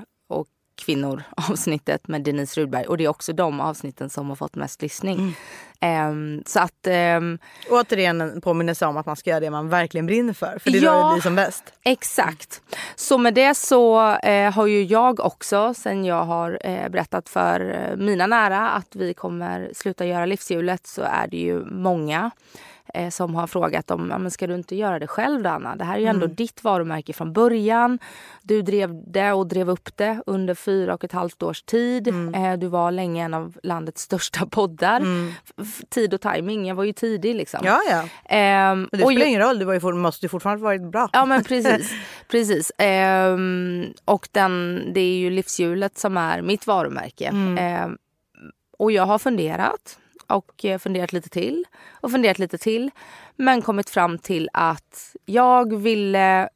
kvinnor 0.75 1.23
avsnittet 1.49 2.07
med 2.07 2.21
Denise 2.21 2.61
Rudberg. 2.61 2.85
Och 2.85 2.97
det 2.97 3.03
är 3.03 3.07
också 3.07 3.33
de 3.33 3.59
avsnitten 3.59 4.09
som 4.09 4.29
har 4.29 4.35
fått 4.35 4.55
mest 4.55 4.81
lyssning. 4.81 5.17
Mm. 5.19 5.33
Ehm, 5.79 6.43
så 6.45 6.59
att 6.59 6.87
ehm, 6.87 7.39
Återigen 7.69 8.21
en 8.21 8.41
påminnelse 8.41 8.85
om 8.85 8.97
att 8.97 9.05
man 9.05 9.15
ska 9.15 9.29
göra 9.29 9.39
det 9.39 9.49
man 9.49 9.69
verkligen 9.69 10.05
brinner 10.05 10.33
för. 10.33 10.59
För 10.59 10.71
det 10.71 10.77
är 10.77 10.83
Ja. 10.83 10.93
då 10.93 11.07
det 11.07 11.13
blir 11.13 11.21
som 11.21 11.35
bäst. 11.35 11.63
Exakt. 11.83 12.61
Så 12.95 13.17
med 13.17 13.33
det 13.33 13.55
så 13.55 14.15
eh, 14.15 14.51
har 14.51 14.67
ju 14.67 14.83
jag 14.83 15.19
också, 15.19 15.73
sen 15.73 16.05
jag 16.05 16.23
har 16.23 16.59
eh, 16.63 16.89
berättat 16.89 17.29
för 17.29 17.89
eh, 17.89 17.97
mina 17.97 18.27
nära 18.27 18.69
att 18.69 18.95
vi 18.95 19.13
kommer 19.13 19.71
sluta 19.75 20.05
göra 20.05 20.25
livshjulet 20.25 20.87
så 20.87 21.01
är 21.01 21.27
det 21.27 21.37
ju 21.37 21.65
många 21.65 22.31
eh, 22.93 23.09
som 23.09 23.35
har 23.35 23.47
frågat 23.47 23.91
om 23.91 24.07
men 24.07 24.31
ska 24.31 24.47
du 24.47 24.55
inte 24.55 24.75
göra 24.75 24.99
det 24.99 25.07
själv 25.07 25.43
då, 25.43 25.49
Anna? 25.49 25.75
Det 25.75 25.83
här 25.83 25.95
är 25.95 25.99
ju 25.99 26.05
ändå 26.05 26.25
Mm. 26.25 26.35
ditt 26.35 26.63
varumärke 26.63 27.13
från 27.13 27.33
början. 27.33 27.99
Du 28.41 28.61
drev 28.61 29.03
det 29.11 29.31
och 29.31 29.47
drev 29.47 29.69
upp 29.69 29.97
det 29.97 30.23
under 30.25 30.55
fyra 30.55 30.93
och 30.93 31.03
ett 31.03 31.11
halvt 31.11 31.43
års 31.43 31.61
tid. 31.63 32.07
Mm. 32.07 32.33
Eh, 32.35 32.59
du 32.59 32.67
var 32.67 32.91
länge 32.91 33.25
en 33.25 33.33
av 33.33 33.57
landets 33.63 34.01
största 34.01 34.45
poddar. 34.51 35.01
F- 35.61 35.81
tid 35.89 36.13
och 36.13 36.21
timing, 36.21 36.67
jag 36.67 36.75
var 36.75 36.83
ju 36.83 36.93
tidig 36.93 37.35
liksom. 37.35 37.59
Ja, 37.63 37.79
ja. 37.89 38.03
Men 38.75 38.87
det 38.91 38.97
spelar 38.97 39.11
jag- 39.19 39.27
ingen 39.29 39.41
roll, 39.41 39.59
du 39.59 39.65
var 39.65 39.73
ju 39.73 39.79
for, 39.79 39.93
måste 39.93 40.25
ju 40.25 40.29
fortfarande 40.29 40.63
varit 40.63 40.91
bra. 40.91 41.09
Ja 41.13 41.25
men 41.25 41.43
precis. 41.43 41.91
precis. 42.31 42.71
Ehm, 42.77 43.85
och 44.05 44.27
den, 44.31 44.81
det 44.93 44.99
är 45.01 45.15
ju 45.17 45.29
livshjulet 45.29 45.97
som 45.97 46.17
är 46.17 46.41
mitt 46.41 46.67
varumärke. 46.67 47.27
Ehm, 47.59 47.97
och 48.77 48.91
jag 48.91 49.05
har 49.05 49.19
funderat 49.19 49.99
och 50.27 50.65
eh, 50.65 50.79
funderat 50.79 51.13
lite 51.13 51.29
till 51.29 51.65
och 52.01 52.11
funderat 52.11 52.39
lite 52.39 52.57
till. 52.57 52.91
Men 53.35 53.61
kommit 53.61 53.89
fram 53.89 54.17
till 54.17 54.49
att 54.53 55.15
jag 55.25 55.75
ville 55.75 56.49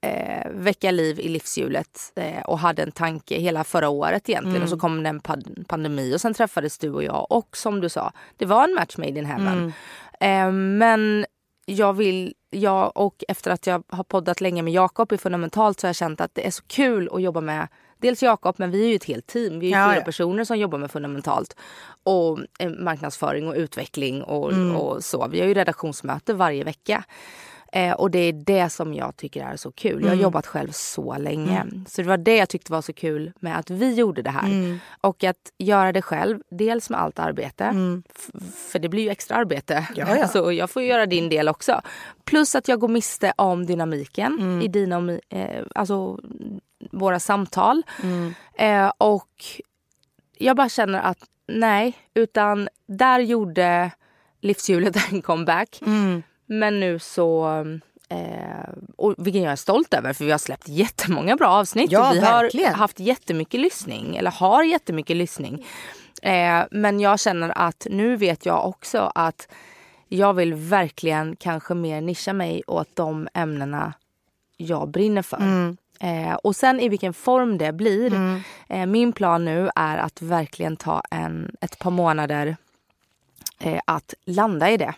eh, 0.00 0.50
väcka 0.50 0.90
liv 0.90 1.20
i 1.20 1.28
livshjulet 1.28 2.12
eh, 2.16 2.42
och 2.42 2.58
hade 2.58 2.82
en 2.82 2.92
tanke 2.92 3.38
hela 3.38 3.64
förra 3.64 3.88
året 3.88 4.28
egentligen. 4.28 4.62
Och 4.62 4.68
så 4.68 4.78
kom 4.78 5.02
det 5.02 5.08
en 5.08 5.20
pand- 5.20 5.64
pandemi 5.68 6.14
och 6.16 6.20
sen 6.20 6.34
träffades 6.34 6.78
du 6.78 6.90
och 6.90 7.02
jag. 7.02 7.26
Och 7.32 7.56
som 7.56 7.80
du 7.80 7.88
sa, 7.88 8.12
det 8.36 8.46
var 8.46 8.64
en 8.64 8.74
match 8.74 8.96
made 8.96 9.18
in 9.18 9.24
heaven. 9.24 9.72
Eh, 10.20 10.52
men 10.52 11.26
jag 11.66 11.92
vill, 11.92 12.34
jag 12.50 12.92
och 12.96 13.24
efter 13.28 13.50
att 13.50 13.66
jag 13.66 13.82
har 13.88 14.04
poddat 14.04 14.40
länge 14.40 14.62
med 14.62 14.72
Jakob 14.72 15.12
i 15.12 15.18
Fundamentalt 15.18 15.80
så 15.80 15.86
har 15.86 15.88
jag 15.88 15.96
känt 15.96 16.20
att 16.20 16.34
det 16.34 16.46
är 16.46 16.50
så 16.50 16.62
kul 16.66 17.08
att 17.12 17.22
jobba 17.22 17.40
med 17.40 17.68
Dels 18.00 18.22
Jakob, 18.22 18.54
men 18.58 18.70
vi 18.70 18.84
är 18.84 18.88
ju 18.88 18.94
ett 18.96 19.04
helt 19.04 19.26
team. 19.26 19.58
Vi 19.58 19.72
är 19.72 19.78
Ja, 19.80 19.88
fyra 19.90 19.98
ja. 19.98 20.04
personer 20.04 20.44
som 20.44 20.58
jobbar 20.58 20.78
med 20.78 20.90
Fundamentalt. 20.90 21.56
Och 22.02 22.38
eh, 22.58 22.70
marknadsföring 22.70 23.48
och 23.48 23.54
utveckling 23.54 24.22
och, 24.22 24.52
Mm. 24.52 24.76
och 24.76 25.04
så. 25.04 25.28
Vi 25.28 25.40
har 25.40 25.46
ju 25.46 25.54
redaktionsmöte 25.54 26.34
varje 26.34 26.64
vecka. 26.64 27.04
Eh, 27.72 27.92
och 27.92 28.10
det 28.10 28.18
är 28.18 28.32
det 28.32 28.70
som 28.70 28.94
jag 28.94 29.16
tycker 29.16 29.44
är 29.44 29.56
så 29.56 29.72
kul. 29.72 30.00
Jag 30.00 30.08
har 30.08 30.12
Mm. 30.12 30.22
jobbat 30.22 30.46
själv 30.46 30.70
så 30.72 31.16
länge. 31.18 31.64
Så 31.88 32.02
det 32.02 32.08
var 32.08 32.16
det 32.16 32.36
jag 32.36 32.48
tyckte 32.48 32.72
var 32.72 32.82
så 32.82 32.92
kul 32.92 33.32
med 33.40 33.58
att 33.58 33.70
vi 33.70 33.94
gjorde 33.94 34.22
det 34.22 34.30
här. 34.30 34.46
Mm. 34.46 34.78
Och 35.00 35.24
att 35.24 35.36
göra 35.58 35.92
det 35.92 36.02
själv, 36.02 36.40
dels 36.50 36.90
med 36.90 37.00
allt 37.00 37.18
arbete. 37.18 37.74
F- 38.16 38.30
för 38.72 38.78
det 38.78 38.88
blir 38.88 39.02
ju 39.02 39.10
extra 39.10 39.36
arbete. 39.36 39.74
Mm. 39.74 39.86
Ja, 39.96 40.16
ja. 40.16 40.28
Så 40.32 40.52
jag 40.52 40.70
får 40.70 40.82
göra 40.82 41.06
din 41.06 41.28
del 41.28 41.48
också. 41.48 41.80
Plus 42.24 42.54
att 42.54 42.68
jag 42.68 42.80
går 42.80 42.88
miste 42.88 43.32
om 43.36 43.66
dynamiken 43.66 44.36
Mm. 44.40 44.62
i 44.62 44.68
dina 44.68 44.98
och 44.98 45.34
eh, 45.36 45.64
alltså, 45.74 46.18
våra 46.90 47.20
samtal. 47.20 47.82
Mm. 48.02 48.34
Eh, 48.54 48.92
och 48.98 49.44
jag 50.38 50.56
bara 50.56 50.68
känner 50.68 51.00
att 51.00 51.18
nej, 51.46 51.94
utan 52.14 52.68
där 52.86 53.20
gjorde 53.20 53.90
livshjulet 54.40 54.96
en 55.12 55.22
comeback. 55.22 55.82
Mm. 55.86 56.22
Men 56.52 56.80
nu 56.80 56.98
så, 56.98 57.48
eh, 58.08 58.70
och 58.96 59.14
vilken 59.18 59.42
jag 59.42 59.52
är 59.52 59.56
stolt 59.56 59.94
över 59.94 60.12
för 60.12 60.24
vi 60.24 60.30
har 60.30 60.38
släppt 60.38 60.68
jättemånga 60.68 61.36
bra 61.36 61.48
avsnitt. 61.48 61.92
Ja, 61.92 62.10
och 62.10 62.16
vi 62.16 62.20
verkligen. 62.20 62.70
har 62.70 62.78
haft 62.78 63.00
jättemycket 63.00 63.60
lyssning, 63.60 64.16
eller 64.16 64.30
har 64.30 64.62
jättemycket 64.62 65.16
lyssning. 65.16 65.66
Eh, 66.22 66.62
men 66.70 67.00
jag 67.00 67.20
känner 67.20 67.58
att 67.58 67.86
nu 67.90 68.16
vet 68.16 68.46
jag 68.46 68.68
också 68.68 69.12
att 69.14 69.48
jag 70.08 70.34
vill 70.34 70.54
verkligen 70.54 71.36
kanske 71.36 71.74
mer 71.74 72.00
nischa 72.00 72.32
mig 72.32 72.62
åt 72.66 72.96
de 72.96 73.28
ämnena 73.34 73.92
jag 74.56 74.88
brinner 74.88 75.22
för. 75.22 75.36
Mm. 75.36 75.76
Eh, 76.00 76.34
och 76.34 76.56
sen 76.56 76.80
i 76.80 76.88
vilken 76.88 77.14
form 77.14 77.58
det 77.58 77.72
blir. 77.72 78.14
Eh, 78.68 78.86
min 78.86 79.12
plan 79.12 79.44
nu 79.44 79.70
är 79.74 79.98
att 79.98 80.22
verkligen 80.22 80.76
ta 80.76 81.02
en, 81.10 81.56
ett 81.60 81.78
par 81.78 81.90
månader 81.90 82.56
eh, 83.60 83.80
att 83.84 84.14
landa 84.26 84.70
i 84.70 84.76
det. 84.76 84.94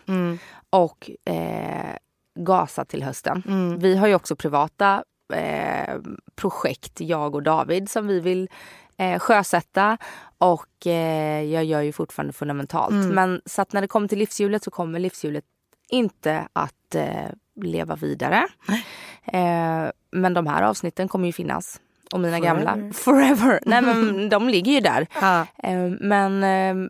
Och 0.69 1.11
eh, 1.25 1.95
gasa 2.35 2.85
till 2.85 3.03
hösten. 3.03 3.43
Vi 3.79 3.95
har 3.97 4.07
ju 4.07 4.15
också 4.15 4.35
privata 4.35 5.03
eh, 5.33 5.95
projekt, 6.35 7.01
jag 7.01 7.35
och 7.35 7.43
David, 7.43 7.89
som 7.89 8.07
vi 8.07 8.19
vill 8.19 8.49
eh, 8.97 9.19
sjösätta. 9.19 9.97
Och 10.37 10.87
eh, 10.87 11.43
jag 11.43 11.63
gör 11.65 11.81
ju 11.81 11.91
fortfarande 11.91 12.33
fundamentalt. 12.33 12.93
Men 13.13 13.41
så 13.45 13.61
att 13.61 13.73
när 13.73 13.81
det 13.81 13.87
kommer 13.87 14.07
till 14.07 14.19
livshjulet 14.19 14.63
så 14.63 14.71
kommer 14.71 14.99
livshjulet 14.99 15.43
inte 15.89 16.47
att 16.53 16.95
eh, 16.95 17.29
leva 17.61 17.95
vidare. 17.95 18.47
Eh, 19.25 19.85
men 20.11 20.33
de 20.33 20.47
här 20.47 20.63
avsnitten 20.63 21.07
kommer 21.07 21.25
ju 21.25 21.33
finnas. 21.33 21.79
Och 22.13 22.19
mina 22.19 22.39
gamla. 22.39 22.77
Forever. 22.93 23.59
Nej 23.65 23.81
men 23.81 24.29
de 24.29 24.49
ligger 24.49 24.71
ju 24.71 24.79
där. 24.79 25.07
Ja. 25.21 25.47
Eh, 25.63 25.89
men 25.99 26.43
eh, 26.43 26.89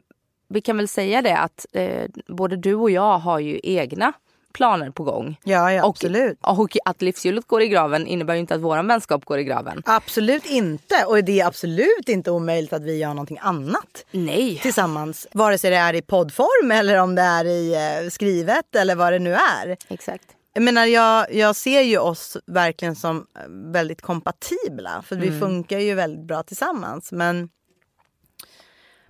vi 0.53 0.61
kan 0.61 0.77
väl 0.77 0.87
säga 0.87 1.21
det 1.21 1.37
att 1.37 1.65
eh, 1.71 2.05
både 2.27 2.55
du 2.55 2.75
och 2.75 2.91
jag 2.91 3.17
har 3.17 3.39
ju 3.39 3.59
egna 3.63 4.13
planer 4.53 4.89
på 4.89 5.03
gång. 5.03 5.37
Ja, 5.43 5.71
ja, 5.71 5.83
och, 5.83 5.89
absolut. 5.89 6.37
Och 6.41 6.77
att 6.85 7.01
livshjulet 7.01 7.47
går 7.47 7.61
i 7.61 7.67
graven 7.67 8.07
innebär 8.07 8.33
ju 8.33 8.39
inte 8.39 8.55
att 8.55 8.61
vår 8.61 8.83
vänskap 8.83 9.25
går 9.25 9.39
i 9.39 9.43
graven. 9.43 9.83
Absolut 9.85 10.45
inte. 10.45 11.05
Och 11.07 11.23
det 11.23 11.39
är 11.39 11.45
absolut 11.45 12.09
inte 12.09 12.31
omöjligt 12.31 12.73
att 12.73 12.83
vi 12.83 12.97
gör 12.97 13.09
någonting 13.09 13.39
annat 13.41 14.05
Nej. 14.11 14.59
tillsammans. 14.61 15.27
Vare 15.31 15.57
sig 15.57 15.69
det 15.69 15.77
är 15.77 15.93
i 15.93 16.01
poddform 16.01 16.71
eller 16.71 16.97
om 16.97 17.15
det 17.15 17.21
är 17.21 17.45
i 17.45 17.73
eh, 17.73 18.09
skrivet 18.09 18.75
eller 18.75 18.95
vad 18.95 19.13
det 19.13 19.19
nu 19.19 19.33
är. 19.33 19.77
Exakt. 19.87 20.25
Jag 20.53 20.63
menar, 20.63 20.85
jag, 20.85 21.33
jag 21.33 21.55
ser 21.55 21.81
ju 21.81 21.97
oss 21.97 22.37
verkligen 22.45 22.95
som 22.95 23.17
eh, 23.17 23.43
väldigt 23.47 24.01
kompatibla. 24.01 25.03
För 25.05 25.15
vi 25.15 25.39
funkar 25.39 25.79
ju 25.79 25.93
väldigt 25.93 26.27
bra 26.27 26.43
tillsammans. 26.43 27.11
Men, 27.11 27.49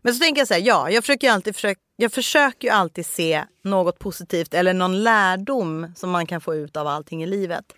men 0.04 0.14
så 0.14 0.20
tänker 0.20 0.42
jag 0.42 0.48
så 0.48 0.54
här, 0.54 0.62
ja, 0.62 0.90
jag 0.90 1.04
försöker, 1.04 1.28
ju 1.28 1.34
alltid 1.34 1.56
jag 1.96 2.12
försöker 2.12 2.68
ju 2.68 2.74
alltid 2.74 3.06
se 3.06 3.46
något 3.64 4.00
positivt 4.00 4.54
eller 4.54 4.74
någon 4.74 5.04
lärdom 5.04 5.94
som 5.96 6.10
man 6.10 6.26
kan 6.26 6.42
få 6.42 6.56
ut 6.56 6.78
av 6.78 6.88
allting 6.88 7.24
i 7.24 7.28
livet. 7.28 7.74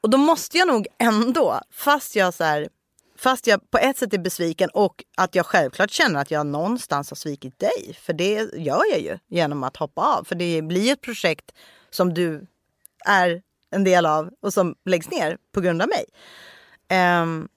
Och 0.00 0.10
då 0.10 0.18
måste 0.18 0.58
jag 0.58 0.68
nog 0.68 0.86
ändå, 0.98 1.60
fast 1.70 2.16
jag 2.16 2.34
så 2.34 2.44
här, 2.44 2.68
fast 3.18 3.46
jag 3.46 3.70
på 3.70 3.78
ett 3.78 3.98
sätt 3.98 4.14
är 4.14 4.18
besviken 4.18 4.70
och 4.74 5.04
att 5.16 5.34
jag 5.34 5.46
självklart 5.46 5.90
känner 5.90 6.20
att 6.20 6.30
jag 6.30 6.46
någonstans 6.46 7.10
har 7.10 7.16
svikit 7.16 7.58
dig. 7.58 7.98
För 8.00 8.12
det 8.12 8.50
gör 8.54 8.82
jag 8.90 9.00
ju 9.00 9.18
genom 9.28 9.62
att 9.62 9.76
hoppa 9.76 10.02
av. 10.02 10.24
För 10.24 10.34
det 10.34 10.62
blir 10.62 10.92
ett 10.92 11.00
projekt 11.00 11.52
som 11.90 12.14
du 12.14 12.46
är 13.04 13.42
en 13.70 13.84
del 13.84 14.06
av 14.06 14.30
och 14.40 14.52
som 14.52 14.74
läggs 14.84 15.10
ner 15.10 15.38
på 15.52 15.60
grund 15.60 15.82
av 15.82 15.88
mig. 15.88 16.04
Um, 17.22 17.48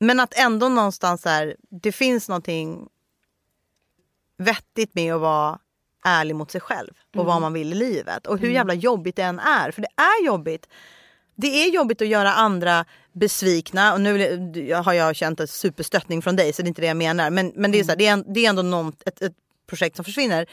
men 0.00 0.20
att 0.20 0.34
ändå 0.36 0.68
någonstans 0.68 1.24
här, 1.24 1.56
det 1.70 1.92
finns 1.92 2.28
någonting 2.28 2.88
vettigt 4.38 4.94
med 4.94 5.14
att 5.14 5.20
vara 5.20 5.58
ärlig 6.04 6.34
mot 6.36 6.50
sig 6.50 6.60
själv 6.60 6.90
och 7.16 7.24
vad 7.24 7.40
man 7.40 7.52
vill 7.52 7.72
i 7.72 7.74
livet. 7.74 8.26
Och 8.26 8.38
hur 8.38 8.50
jävla 8.50 8.74
jobbigt 8.74 9.16
det 9.16 9.22
än 9.22 9.38
är, 9.38 9.70
för 9.70 9.82
det 9.82 9.88
är 9.96 10.26
jobbigt. 10.26 10.68
Det 11.36 11.64
är 11.64 11.70
jobbigt 11.70 12.02
att 12.02 12.08
göra 12.08 12.32
andra 12.32 12.84
besvikna. 13.12 13.92
Och 13.92 14.00
nu 14.00 14.74
har 14.74 14.92
jag 14.92 15.16
känt 15.16 15.40
en 15.40 15.48
superstöttning 15.48 16.22
från 16.22 16.36
dig 16.36 16.52
så 16.52 16.62
det 16.62 16.66
är 16.66 16.68
inte 16.68 16.80
det 16.80 16.86
jag 16.86 16.96
menar. 16.96 17.30
Men, 17.30 17.52
men 17.54 17.72
det, 17.72 17.80
är 17.80 17.84
så 17.84 17.90
här, 17.90 17.96
det, 17.96 18.06
är, 18.06 18.24
det 18.34 18.44
är 18.44 18.48
ändå 18.48 18.62
någon, 18.62 18.92
ett, 19.06 19.22
ett 19.22 19.34
projekt 19.66 19.96
som 19.96 20.04
försvinner. 20.04 20.46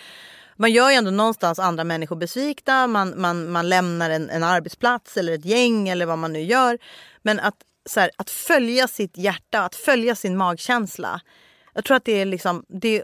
Man 0.55 0.71
gör 0.71 0.89
ju 0.89 0.95
ändå 0.95 1.11
någonstans 1.11 1.59
andra 1.59 1.83
människor 1.83 2.15
besvikna. 2.15 2.87
Man, 2.87 3.21
man, 3.21 3.51
man 3.51 3.69
lämnar 3.69 4.09
en, 4.09 4.29
en 4.29 4.43
arbetsplats 4.43 5.17
eller 5.17 5.33
ett 5.33 5.45
gäng 5.45 5.89
eller 5.89 6.05
vad 6.05 6.17
man 6.17 6.33
nu 6.33 6.41
gör. 6.41 6.77
Men 7.21 7.39
att, 7.39 7.55
så 7.87 7.99
här, 7.99 8.11
att 8.15 8.29
följa 8.29 8.87
sitt 8.87 9.17
hjärta, 9.17 9.59
att 9.59 9.75
följa 9.75 10.15
sin 10.15 10.37
magkänsla. 10.37 11.21
Jag 11.73 11.85
tror 11.85 11.97
att 11.97 12.05
det 12.05 12.21
är 12.21 12.25
liksom... 12.25 12.65
Det, 12.67 13.03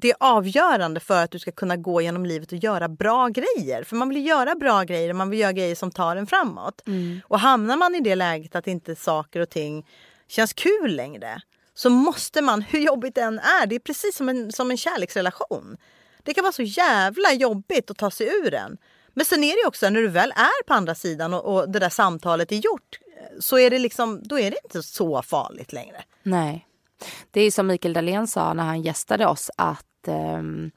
det 0.00 0.10
är 0.10 0.16
avgörande 0.20 1.00
för 1.00 1.24
att 1.24 1.30
du 1.30 1.38
ska 1.38 1.52
kunna 1.52 1.76
gå 1.76 2.00
genom 2.00 2.26
livet 2.26 2.52
och 2.52 2.58
göra 2.58 2.88
bra 2.88 3.28
grejer. 3.28 3.84
För 3.84 3.96
man 3.96 4.08
vill 4.08 4.26
göra 4.26 4.54
bra 4.54 4.82
grejer 4.82 5.10
och 5.10 5.16
man 5.16 5.30
vill 5.30 5.40
göra 5.40 5.52
grejer 5.52 5.74
som 5.74 5.90
tar 5.90 6.16
en 6.16 6.26
framåt. 6.26 6.82
Och 7.24 7.40
hamnar 7.40 7.76
man 7.76 7.94
i 7.94 8.00
det 8.00 8.14
läget 8.14 8.56
att 8.56 8.66
inte 8.66 8.96
saker 8.96 9.40
och 9.40 9.50
ting 9.50 9.86
känns 10.28 10.52
kul 10.52 10.96
längre 10.96 11.42
så 11.74 11.90
måste 11.90 12.42
man, 12.42 12.62
hur 12.62 12.80
jobbigt 12.80 13.14
det 13.14 13.20
än 13.20 13.38
är, 13.38 13.66
det 13.66 13.74
är 13.74 13.78
precis 13.78 14.16
som 14.16 14.28
en, 14.28 14.52
som 14.52 14.70
en 14.70 14.76
kärleksrelation. 14.76 15.76
Det 16.22 16.34
kan 16.34 16.44
vara 16.44 16.52
så 16.52 16.62
jävla 16.62 17.32
jobbigt 17.32 17.90
att 17.90 17.96
ta 17.96 18.10
sig 18.10 18.26
ur 18.26 18.50
den. 18.50 18.76
Men 19.14 19.24
sen 19.24 19.44
är 19.44 19.62
det 19.62 19.68
också 19.68 19.90
när 19.90 20.00
du 20.00 20.08
väl 20.08 20.30
är 20.30 20.64
på 20.64 20.74
andra 20.74 20.94
sidan 20.94 21.34
och, 21.34 21.54
och 21.54 21.70
det 21.70 21.78
där 21.78 21.88
samtalet 21.88 22.52
är 22.52 22.56
gjort 22.56 22.98
så 23.40 23.58
är 23.58 23.70
det 23.70 23.78
liksom, 23.78 24.20
då 24.22 24.38
är 24.38 24.50
det 24.50 24.56
inte 24.64 24.82
så 24.82 25.22
farligt 25.22 25.72
längre. 25.72 26.04
Nej. 26.22 26.66
Det 27.30 27.40
är 27.40 27.50
som 27.50 27.66
Mikael 27.66 27.94
Dahlén 27.94 28.26
sa 28.26 28.54
när 28.54 28.64
han 28.64 28.82
gästade 28.82 29.26
oss 29.26 29.50
att 29.56 30.08
ehm, 30.08 30.70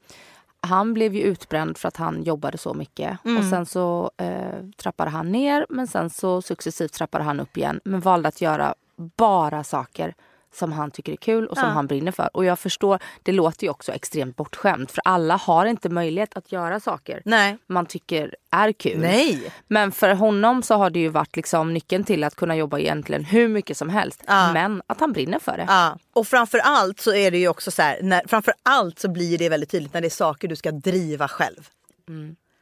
han 0.61 0.93
blev 0.93 1.15
ju 1.15 1.21
utbränd 1.21 1.77
för 1.77 1.87
att 1.87 1.97
han 1.97 2.23
jobbade 2.23 2.57
så 2.57 2.73
mycket. 2.73 3.19
Och 3.23 3.43
sen 3.49 3.65
så 3.65 4.11
eh, 4.17 4.63
trappade 4.77 5.11
han 5.11 5.31
ner 5.31 5.65
men 5.69 5.87
sen 5.87 6.09
så 6.09 6.41
successivt 6.41 6.93
trappade 6.93 7.23
han 7.23 7.39
upp 7.39 7.57
igen. 7.57 7.79
Men 7.83 7.99
valde 7.99 8.27
att 8.29 8.41
göra 8.41 8.75
bara 8.95 9.63
saker 9.63 10.15
som 10.57 10.71
han 10.71 10.91
tycker 10.91 11.11
är 11.11 11.15
kul 11.15 11.47
och 11.47 11.57
som 11.57 11.67
Ja. 11.67 11.73
han 11.73 11.87
brinner 11.87 12.11
för. 12.11 12.29
Och 12.33 12.45
jag 12.45 12.59
förstår, 12.59 12.99
det 13.23 13.31
låter 13.31 13.63
ju 13.63 13.69
också 13.69 13.91
extremt 13.91 14.35
bortskämt 14.35 14.91
för 14.91 15.01
alla 15.05 15.35
har 15.35 15.65
inte 15.65 15.89
möjlighet 15.89 16.37
att 16.37 16.51
göra 16.51 16.79
saker 16.79 17.21
Nej. 17.25 17.57
man 17.67 17.85
tycker 17.85 18.35
är 18.51 18.71
kul. 18.71 18.99
Nej. 18.99 19.51
Men 19.67 19.91
för 19.91 20.13
honom 20.13 20.63
så 20.63 20.75
har 20.75 20.89
det 20.89 20.99
ju 20.99 21.09
varit 21.09 21.35
liksom 21.35 21.73
nyckeln 21.73 22.03
till 22.03 22.23
att 22.23 22.35
kunna 22.35 22.55
jobba 22.55 22.79
egentligen 22.79 23.23
hur 23.23 23.47
mycket 23.47 23.77
som 23.77 23.89
helst. 23.89 24.23
Ja. 24.27 24.53
Men 24.53 24.81
att 24.87 24.99
han 24.99 25.13
brinner 25.13 25.39
för 25.39 25.57
det. 25.57 25.65
Ja. 25.67 25.97
Och 26.13 26.27
framför 26.27 26.57
allt 26.57 26.99
så 26.99 27.13
är 27.15 27.31
det 27.31 27.37
ju 27.37 27.47
också 27.47 27.71
så 27.71 27.81
här, 27.81 27.99
när, 28.01 28.21
framför 28.27 28.53
allt 28.63 28.99
så 28.99 29.07
blir 29.09 29.37
det 29.37 29.49
väldigt 29.49 29.69
tydligt 29.71 29.93
när 29.93 30.01
det 30.01 30.07
är 30.07 30.09
saker 30.09 30.47
du 30.47 30.55
ska 30.55 30.71
driva 30.71 31.27
själv. 31.27 31.69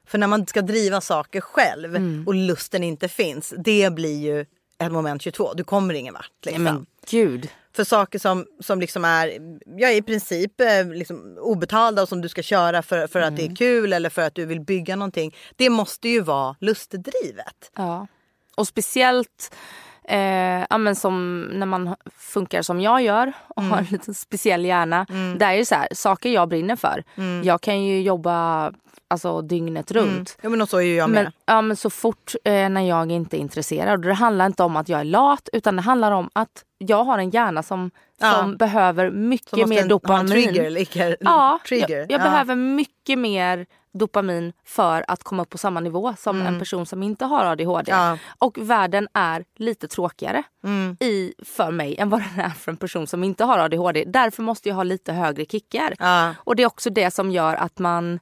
För 0.08 0.18
när 0.18 0.28
man 0.28 0.48
ska 0.48 0.62
driva 0.62 1.02
saker 1.02 1.42
själv 1.42 1.96
Mm. 1.96 2.24
och 2.28 2.36
lusten 2.36 2.84
inte 2.84 3.08
finns, 3.08 3.54
det 3.58 3.94
blir 3.94 4.20
ju 4.20 4.46
ett 4.78 4.92
moment 4.92 5.22
22. 5.22 5.54
Du 5.54 5.64
kommer 5.64 5.94
ingen 5.94 6.14
vart. 6.14 6.32
Liksom. 6.46 6.64
Men 6.64 6.86
gud. 7.10 7.50
För 7.76 7.84
saker 7.84 8.20
som, 8.20 8.46
som 8.60 8.80
liksom 8.80 9.06
är 9.06 9.40
ja, 9.78 9.90
i 9.92 10.02
princip 10.02 10.62
eh, 10.62 10.88
liksom 10.88 11.38
obetalda 11.42 12.02
och 12.02 12.10
som 12.10 12.22
du 12.22 12.30
ska 12.30 12.42
köra 12.42 12.82
för, 12.82 13.08
för 13.08 13.20
att 13.22 13.36
det 13.36 13.42
Mm. 13.42 13.52
är 13.52 13.56
kul 13.56 13.94
eller 13.94 14.10
för 14.10 14.22
att 14.22 14.36
du 14.36 14.46
vill 14.46 14.62
bygga 14.62 14.96
någonting. 14.96 15.36
Det 15.56 15.70
måste 15.70 16.10
ju 16.10 16.22
vara 16.22 16.56
lustdrivet. 16.60 17.72
Ja. 17.76 18.08
Och 18.56 18.68
speciellt 18.68 19.56
eh, 20.08 20.66
ja, 20.70 20.78
men 20.78 20.96
som 20.96 21.42
när 21.42 21.66
man 21.66 21.96
funkar 22.18 22.62
som 22.62 22.82
jag 22.82 23.02
gör 23.02 23.34
och 23.48 23.64
har 23.64 23.78
en 23.78 23.84
liten 23.86 24.14
speciell 24.14 24.66
hjärna. 24.66 25.06
Det 25.40 25.46
är 25.46 25.54
ju 25.54 25.66
så 25.66 25.76
här, 25.76 25.88
saker 25.92 26.30
jag 26.30 26.50
brinner 26.50 26.76
för. 26.76 27.04
Jag 27.44 27.62
kan 27.62 27.84
ju 27.84 28.02
jobba 28.02 28.72
alltså, 29.08 29.42
dygnet 29.42 29.92
runt. 29.92 30.38
Ja 30.42 30.50
men 30.50 30.68
så 30.68 30.78
är 30.78 30.82
ju 30.82 30.96
jag 30.96 31.10
med. 31.10 31.24
Men, 31.24 31.32
ja, 31.46 31.62
men 31.62 31.78
så 31.78 31.90
fort 31.90 32.34
eh, 32.44 32.70
när 32.70 32.82
jag 32.82 33.12
inte 33.12 33.38
är 33.38 33.40
intresserad. 33.40 34.02
Det 34.02 34.14
handlar 34.14 34.46
inte 34.46 34.64
om 34.64 34.76
att 34.76 34.90
jag 34.90 35.00
är 35.00 35.04
lat 35.04 35.50
utan 35.54 35.76
det 35.76 35.82
handlar 35.82 36.12
om 36.12 36.30
att 36.34 36.64
jag 36.78 37.04
har 37.04 37.18
en 37.20 37.30
hjärna 37.30 37.64
som, 37.64 37.92
Ja. 38.20 38.32
som 38.34 38.58
behöver 38.58 39.12
mycket 39.12 39.52
måste 39.52 39.68
mer 39.70 39.88
dopamin. 39.88 40.20
en 40.22 40.28
trigger, 40.32 40.70
lika, 40.70 41.16
Ja, 41.20 41.60
trigger. 41.68 41.98
jag, 42.00 42.12
jag 42.12 42.20
ja. 42.20 42.24
behöver 42.24 42.56
mycket 42.56 43.20
mer 43.20 43.66
dopamin 43.98 44.54
för 44.64 45.06
att 45.08 45.24
komma 45.24 45.44
upp 45.44 45.50
på 45.50 45.58
samma 45.58 45.80
nivå 45.80 46.14
som 46.18 46.42
en 46.42 46.60
person 46.60 46.86
som 46.86 47.04
inte 47.04 47.26
har 47.26 47.46
ADHD. 47.46 47.92
Mm. 47.92 48.06
Ja. 48.06 48.18
Och 48.40 48.58
världen 48.58 49.08
är 49.14 49.46
lite 49.58 49.88
tråkigare 49.88 50.44
Mm. 50.64 50.98
i, 51.00 51.34
för 51.44 51.72
mig 51.72 51.98
än 51.98 52.10
vad 52.10 52.22
den 52.22 52.46
är 52.46 52.50
för 52.50 52.72
en 52.72 52.78
person 52.78 53.08
som 53.08 53.24
inte 53.24 53.44
har 53.44 53.58
ADHD. 53.60 54.04
Därför 54.08 54.44
måste 54.44 54.70
jag 54.70 54.76
ha 54.76 54.84
lite 54.84 55.14
högre 55.14 55.46
kickar. 55.46 55.94
Ja. 56.00 56.34
Och 56.38 56.56
det 56.56 56.64
är 56.64 56.68
också 56.68 56.90
det 56.90 57.12
som 57.12 57.32
gör 57.32 57.56
att 57.56 57.80
man 57.80 58.20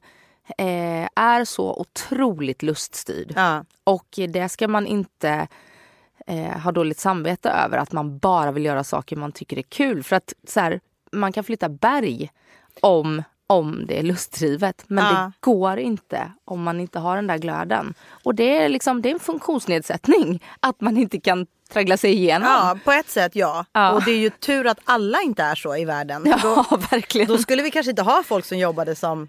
eh, 0.58 1.08
är 1.16 1.44
så 1.44 1.74
otroligt 1.80 2.62
luststyrd. 2.62 3.32
Ja. 3.36 3.64
Och 3.84 4.06
det 4.28 4.48
ska 4.48 4.68
man 4.68 4.86
inte 4.86 5.48
eh, 6.26 6.58
ha 6.60 6.72
dåligt 6.72 6.98
samvete 6.98 7.50
över 7.50 7.78
att 7.78 7.92
man 7.92 8.18
bara 8.18 8.52
vill 8.52 8.64
göra 8.64 8.84
saker 8.84 9.16
man 9.16 9.32
tycker 9.32 9.58
är 9.58 9.62
kul. 9.62 10.02
För 10.02 10.16
att 10.16 10.32
så 10.48 10.60
här, 10.60 10.80
man 11.12 11.32
kan 11.32 11.44
flytta 11.44 11.68
berg 11.68 12.30
om, 12.80 13.22
om 13.46 13.84
det 13.86 13.98
är 13.98 14.02
lustdrivet. 14.02 14.84
Men 14.86 15.04
Ja. 15.04 15.10
det 15.12 15.32
går 15.40 15.78
inte 15.78 16.32
om 16.44 16.62
man 16.62 16.80
inte 16.80 16.98
har 16.98 17.16
den 17.16 17.26
där 17.26 17.38
glöden. 17.38 17.94
Och 18.24 18.34
det 18.34 18.58
är, 18.58 18.68
liksom, 18.68 19.02
det 19.02 19.08
är 19.10 19.14
en 19.14 19.20
funktionsnedsättning 19.20 20.42
att 20.60 20.80
man 20.80 20.96
inte 20.96 21.20
kan 21.20 21.46
traggla 21.72 21.96
sig 21.96 22.12
igenom. 22.12 22.48
ja, 22.48 22.78
på 22.84 22.92
ett 22.92 23.08
sätt 23.10 23.36
ja. 23.36 23.64
Ja. 23.72 23.92
Och 23.92 24.04
det 24.04 24.10
är 24.10 24.16
ju 24.18 24.30
tur 24.30 24.66
att 24.66 24.78
alla 24.84 25.22
inte 25.22 25.42
är 25.42 25.54
så 25.54 25.76
i 25.76 25.84
världen. 25.84 26.22
För 26.24 26.48
Då, 26.48 26.64
Ja, 26.70 26.76
verkligen. 26.90 27.28
då 27.28 27.38
skulle 27.38 27.62
vi 27.62 27.70
kanske 27.70 27.90
inte 27.90 28.02
ha 28.02 28.22
folk 28.22 28.44
som 28.44 28.58
jobbade 28.58 28.94
som 28.94 29.28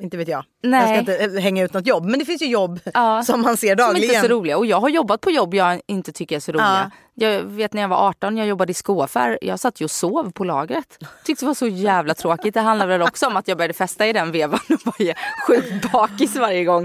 inte 0.00 0.16
vet 0.16 0.28
jag. 0.28 0.44
Nej. 0.62 0.80
Jag 0.96 1.04
ska 1.04 1.26
inte 1.28 1.40
hänga 1.40 1.64
ut 1.64 1.72
något 1.72 1.86
jobb. 1.86 2.04
Men 2.04 2.18
det 2.18 2.24
finns 2.24 2.42
ju 2.42 2.46
jobb 2.46 2.80
Ja. 2.94 3.22
som 3.26 3.40
man 3.42 3.56
ser 3.56 3.68
som 3.68 3.76
dagligen. 3.76 4.04
inte 4.04 4.16
är 4.16 4.22
så 4.22 4.28
roliga. 4.28 4.58
Och 4.58 4.66
jag 4.66 4.80
har 4.80 4.88
jobbat 4.88 5.20
på 5.20 5.30
jobb 5.30 5.54
jag 5.54 5.80
inte 5.86 6.12
tycker 6.12 6.36
är 6.36 6.40
så 6.40 6.52
roliga. 6.52 6.66
Ja. 6.66 6.90
Jag 7.20 7.42
vet 7.42 7.72
när 7.72 7.82
jag 7.82 7.88
var 7.88 8.08
18, 8.08 8.36
jag 8.36 8.46
jobbade 8.46 8.70
i 8.70 8.74
skoaffär. 8.74 9.38
Jag 9.42 9.60
satt 9.60 9.80
ju 9.80 9.84
och 9.84 9.90
sov 9.90 10.32
på 10.32 10.44
lagret. 10.44 10.98
Tyckte 11.24 11.44
det 11.44 11.46
var 11.46 11.54
så 11.54 11.66
jävla 11.66 12.14
tråkigt. 12.14 12.54
Det 12.54 12.60
handlar 12.60 12.86
väl 12.86 13.02
också 13.02 13.26
om 13.26 13.36
att 13.36 13.48
jag 13.48 13.56
började 13.58 13.74
festa 13.74 14.06
i 14.06 14.12
den 14.12 14.32
vevan 14.32 14.60
och 14.68 14.80
var 14.84 14.94
ju 15.06 15.14
sjukt 15.46 15.92
bakis 15.92 16.36
varje 16.36 16.64
gång. 16.64 16.80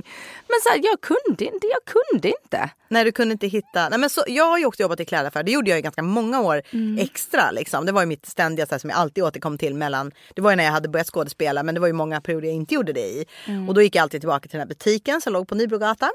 Men 0.47 0.55
så 0.63 0.69
här, 0.69 0.79
jag 0.83 1.01
kunde 1.01 1.53
inte, 1.53 1.67
jag 1.67 1.79
kunde 1.85 2.27
inte. 2.43 2.69
Nej 2.87 3.03
du 3.03 3.11
kunde 3.11 3.31
inte 3.31 3.47
hitta. 3.47 3.89
Nej, 3.89 3.99
men 3.99 4.09
så, 4.09 4.23
jag 4.27 4.45
har 4.45 4.57
ju 4.57 4.65
också 4.65 4.81
jobbat 4.83 4.99
i 4.99 5.05
klädaffär. 5.05 5.43
Det 5.43 5.51
gjorde 5.51 5.69
jag 5.69 5.79
i 5.79 5.81
ganska 5.81 6.01
många 6.03 6.41
år 6.41 6.61
Mm. 6.71 6.97
extra. 7.03 7.51
Liksom. 7.51 7.85
Det 7.85 7.91
var 7.91 8.01
ju 8.01 8.07
mitt 8.07 8.25
ständiga 8.25 8.65
så 8.65 8.73
här, 8.75 8.79
som 8.79 8.89
jag 8.89 8.99
alltid 8.99 9.23
återkom 9.23 9.57
till 9.57 9.75
mellan. 9.75 10.11
Det 10.33 10.41
var 10.41 10.49
ju 10.49 10.55
när 10.55 10.63
jag 10.63 10.71
hade 10.71 10.89
börjat 10.89 11.07
skådespela 11.07 11.63
men 11.63 11.75
det 11.75 11.81
var 11.81 11.87
ju 11.87 11.93
många 11.93 12.21
perioder 12.21 12.47
jag 12.47 12.55
inte 12.55 12.75
gjorde 12.75 12.93
det 12.93 13.05
i. 13.07 13.25
Mm. 13.47 13.69
Och 13.69 13.75
då 13.75 13.81
gick 13.81 13.95
jag 13.95 14.03
alltid 14.03 14.21
tillbaka 14.21 14.41
till 14.41 14.51
den 14.51 14.59
här 14.59 14.67
butiken 14.67 15.21
som 15.21 15.33
låg 15.33 15.47
på 15.47 15.55
Nybrogatan. 15.55 16.09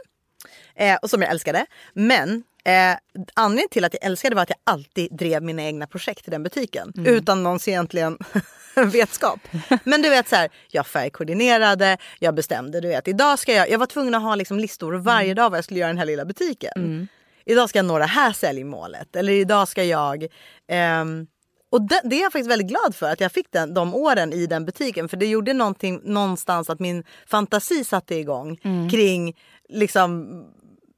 Eh, 0.75 0.97
och 0.97 1.11
som 1.11 1.23
jag 1.23 1.31
älskade. 1.31 1.67
Men 1.93 2.43
eh, 2.65 2.97
anledningen 3.35 3.69
till 3.69 3.85
att 3.85 3.95
jag 3.95 4.05
älskade 4.05 4.35
var 4.35 4.43
att 4.43 4.51
jag 4.51 4.59
alltid 4.65 5.17
drev 5.17 5.43
mina 5.43 5.63
egna 5.63 5.87
projekt 5.87 6.29
i 6.29 6.31
den 6.31 6.43
butiken. 6.43 6.93
Mm. 6.97 7.15
Utan 7.15 7.43
någons 7.43 7.69
egentligen 7.69 8.19
vetskap. 8.75 9.41
Men 9.85 10.03
du 10.03 10.09
vet 10.09 10.29
så 10.29 10.37
här, 10.37 10.49
jag 10.71 10.87
färgkoordinerade, 10.87 11.99
jag 12.19 12.35
bestämde. 12.35 12.81
Du 12.81 12.89
vet, 12.89 13.09
idag 13.09 13.39
ska 13.39 13.53
jag, 13.53 13.71
jag 13.71 13.79
var 13.79 13.87
tvungen 13.87 14.15
att 14.15 14.23
ha 14.23 14.35
liksom 14.35 14.59
listor 14.59 14.93
varje 14.95 15.35
dag 15.35 15.51
vad 15.51 15.57
jag 15.57 15.65
skulle 15.65 15.81
göra 15.81 15.91
i 15.91 15.93
den 15.93 15.99
här 15.99 16.07
lilla 16.07 16.25
butiken. 16.25 17.09
Idag 17.45 17.69
ska 17.69 17.79
jag 17.79 17.87
nå 17.87 17.99
det 17.99 18.05
här 18.05 18.33
säljmålet. 18.33 19.17
Eller 19.17 19.33
idag 19.33 19.69
ska 19.69 19.85
jag... 19.85 20.27
ehm, 20.69 21.27
och 21.71 21.83
det, 21.83 22.01
det 22.05 22.17
är 22.17 22.23
jag 22.23 22.33
faktiskt 22.33 22.51
väldigt 22.51 22.69
glad 22.69 22.95
för 22.95 23.11
att 23.11 23.21
jag 23.21 23.33
fick 23.33 23.47
den, 23.51 23.75
de 23.75 23.95
åren 23.95 24.33
i 24.33 24.47
den 24.47 24.65
butiken. 24.65 25.09
För 25.09 25.17
det 25.17 25.27
gjorde 25.27 25.53
någonting 25.53 26.01
någonstans 26.05 26.71
att 26.71 26.81
min 26.81 27.05
fantasi 27.27 27.85
satte 27.85 28.15
igång 28.15 28.57
kring 28.91 29.37
liksom, 29.69 30.45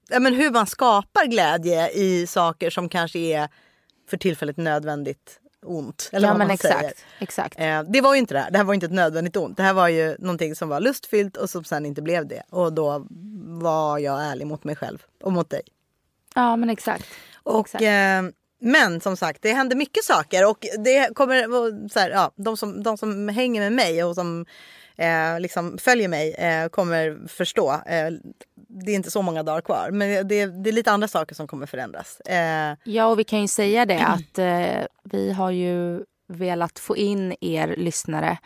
ja, 0.08 0.20
men 0.20 0.34
hur 0.34 0.50
man 0.50 0.66
skapar 0.66 1.26
glädje 1.26 1.90
i 1.90 2.26
saker 2.26 2.70
som 2.70 2.88
kanske 2.88 3.18
är 3.18 3.48
för 4.10 4.16
tillfället 4.16 4.56
nödvändigt 4.56 5.40
ont. 5.62 6.10
Eller 6.12 6.28
ja 6.28 6.32
vad 6.32 6.38
man 6.38 6.50
exakt. 6.50 6.78
säger. 6.78 6.92
exakt. 7.18 7.60
Eh, 7.60 7.82
det 7.82 8.00
var 8.00 8.14
ju 8.14 8.20
inte 8.20 8.34
det 8.34 8.40
här. 8.40 8.50
Det 8.50 8.58
här 8.58 8.64
var 8.64 8.74
inte 8.74 8.86
ett 8.86 8.92
nödvändigt 8.92 9.36
ont. 9.36 9.56
Det 9.56 9.62
här 9.62 9.72
var 9.72 9.88
ju 9.88 10.16
någonting 10.18 10.54
som 10.54 10.68
var 10.68 10.80
lustfyllt 10.80 11.36
och 11.36 11.50
som 11.50 11.64
sen 11.64 11.86
inte 11.86 12.02
blev 12.02 12.26
det. 12.26 12.42
Och 12.50 12.72
då 12.72 13.06
var 13.60 13.98
jag 13.98 14.24
ärlig 14.24 14.46
mot 14.46 14.64
mig 14.64 14.76
själv 14.76 15.02
och 15.22 15.32
mot 15.32 15.50
dig. 15.50 15.62
Ja 16.34 16.56
men 16.56 16.70
exakt. 16.70 17.04
Och, 17.42 17.66
Exakt. 17.66 17.82
eh, 17.82 18.32
men 18.60 19.00
som 19.00 19.16
sagt, 19.16 19.42
det 19.42 19.52
händer 19.52 19.76
mycket 19.76 20.04
saker 20.04 20.48
och 20.48 20.66
det 20.78 21.14
kommer 21.14 21.88
så 21.88 21.98
här, 21.98 22.10
ja, 22.10 22.32
de, 22.36 22.56
som, 22.56 22.82
de 22.82 22.98
som 22.98 23.28
hänger 23.28 23.60
med 23.60 23.72
mig 23.72 24.04
och 24.04 24.14
som 24.14 24.46
eh, 24.96 25.40
liksom 25.40 25.78
följer 25.78 26.08
mig 26.08 26.34
eh, 26.34 26.68
kommer 26.68 27.28
förstå. 27.28 27.72
Eh, 27.72 28.10
det 28.84 28.92
är 28.92 28.96
inte 28.96 29.10
så 29.10 29.22
många 29.22 29.42
dagar 29.42 29.60
kvar, 29.60 29.90
men 29.90 30.28
det, 30.28 30.46
det 30.46 30.70
är 30.70 30.72
lite 30.72 30.90
andra 30.92 31.08
saker 31.08 31.34
som 31.34 31.46
kommer 31.46 31.66
förändras. 31.66 32.20
Eh, 32.20 32.76
Ja, 32.84 33.06
och 33.06 33.18
vi 33.18 33.24
kan 33.24 33.40
ju 33.40 33.48
säga 33.48 33.86
det 33.86 34.00
att 34.06 34.38
eh, 34.38 34.86
vi 35.04 35.32
har 35.32 35.50
ju 35.50 36.04
velat 36.28 36.78
få 36.78 36.96
in 36.96 37.34
er 37.40 37.74
lyssnare 37.78 38.38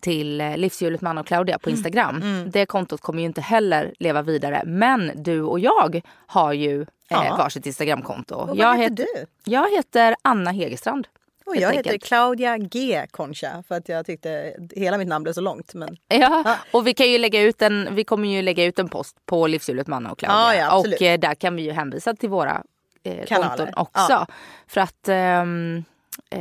till 0.00 0.40
eh, 0.40 0.56
Livshjulet 0.56 1.00
med 1.00 1.10
Anna 1.10 1.20
och 1.20 1.26
Claudia 1.26 1.58
på 1.58 1.70
Instagram. 1.70 2.22
Det 2.52 2.66
kontot 2.66 3.00
kommer 3.00 3.20
ju 3.20 3.26
inte 3.26 3.40
heller 3.40 3.94
leva 3.98 4.22
vidare. 4.22 4.62
Men 4.66 5.10
du 5.14 5.42
och 5.42 5.60
jag 5.60 6.00
har 6.26 6.52
ju 6.52 6.80
eh, 6.82 6.86
Ja. 7.08 7.36
varsitt 7.38 7.66
Instagramkonto. 7.66 8.34
och 8.34 8.48
vad 8.48 8.56
jag 8.58 8.78
heter 8.78 8.94
du? 8.96 9.26
Jag 9.44 9.70
heter 9.76 10.16
Anna 10.22 10.50
Hegerstrand. 10.50 11.06
Och 11.46 11.56
jag 11.56 11.72
heter. 11.72 11.98
Claudia 11.98 12.58
G 12.58 13.06
Concha 13.10 13.62
för 13.68 13.74
att 13.74 13.88
jag 13.88 14.06
tyckte 14.06 14.54
hela 14.74 14.98
mitt 14.98 15.08
namn 15.08 15.22
blev 15.22 15.32
så 15.32 15.40
långt. 15.40 15.74
Men 15.74 15.96
Ja, 16.08 16.56
och 16.72 16.86
vi 16.86 16.94
kan 16.94 17.10
ju 17.10 17.18
lägga 17.18 17.42
ut 17.42 17.62
en, 17.62 17.88
vi 17.94 18.04
kommer 18.04 18.28
ju 18.28 18.42
lägga 18.42 18.64
ut 18.64 18.78
en 18.78 18.88
post 18.88 19.16
på 19.26 19.46
Livshjulet 19.46 19.86
med 19.86 19.96
Anna 19.96 20.12
och 20.12 20.18
Claudia. 20.18 20.36
Ja, 20.36 20.54
ja, 20.54 20.78
absolut. 20.78 21.00
och 21.00 21.06
eh, 21.06 21.18
där 21.18 21.34
kan 21.34 21.56
vi 21.56 21.62
ju 21.62 21.72
hänvisa 21.72 22.14
till 22.14 22.28
våra 22.28 22.62
eh, 23.02 23.24
Kanaler. 23.26 23.56
konton 23.56 23.74
också. 23.76 24.06
Ja. 24.12 24.26
För 24.66 24.80
att 24.80 25.08
ehm, 25.08 25.84
eh, 26.30 26.40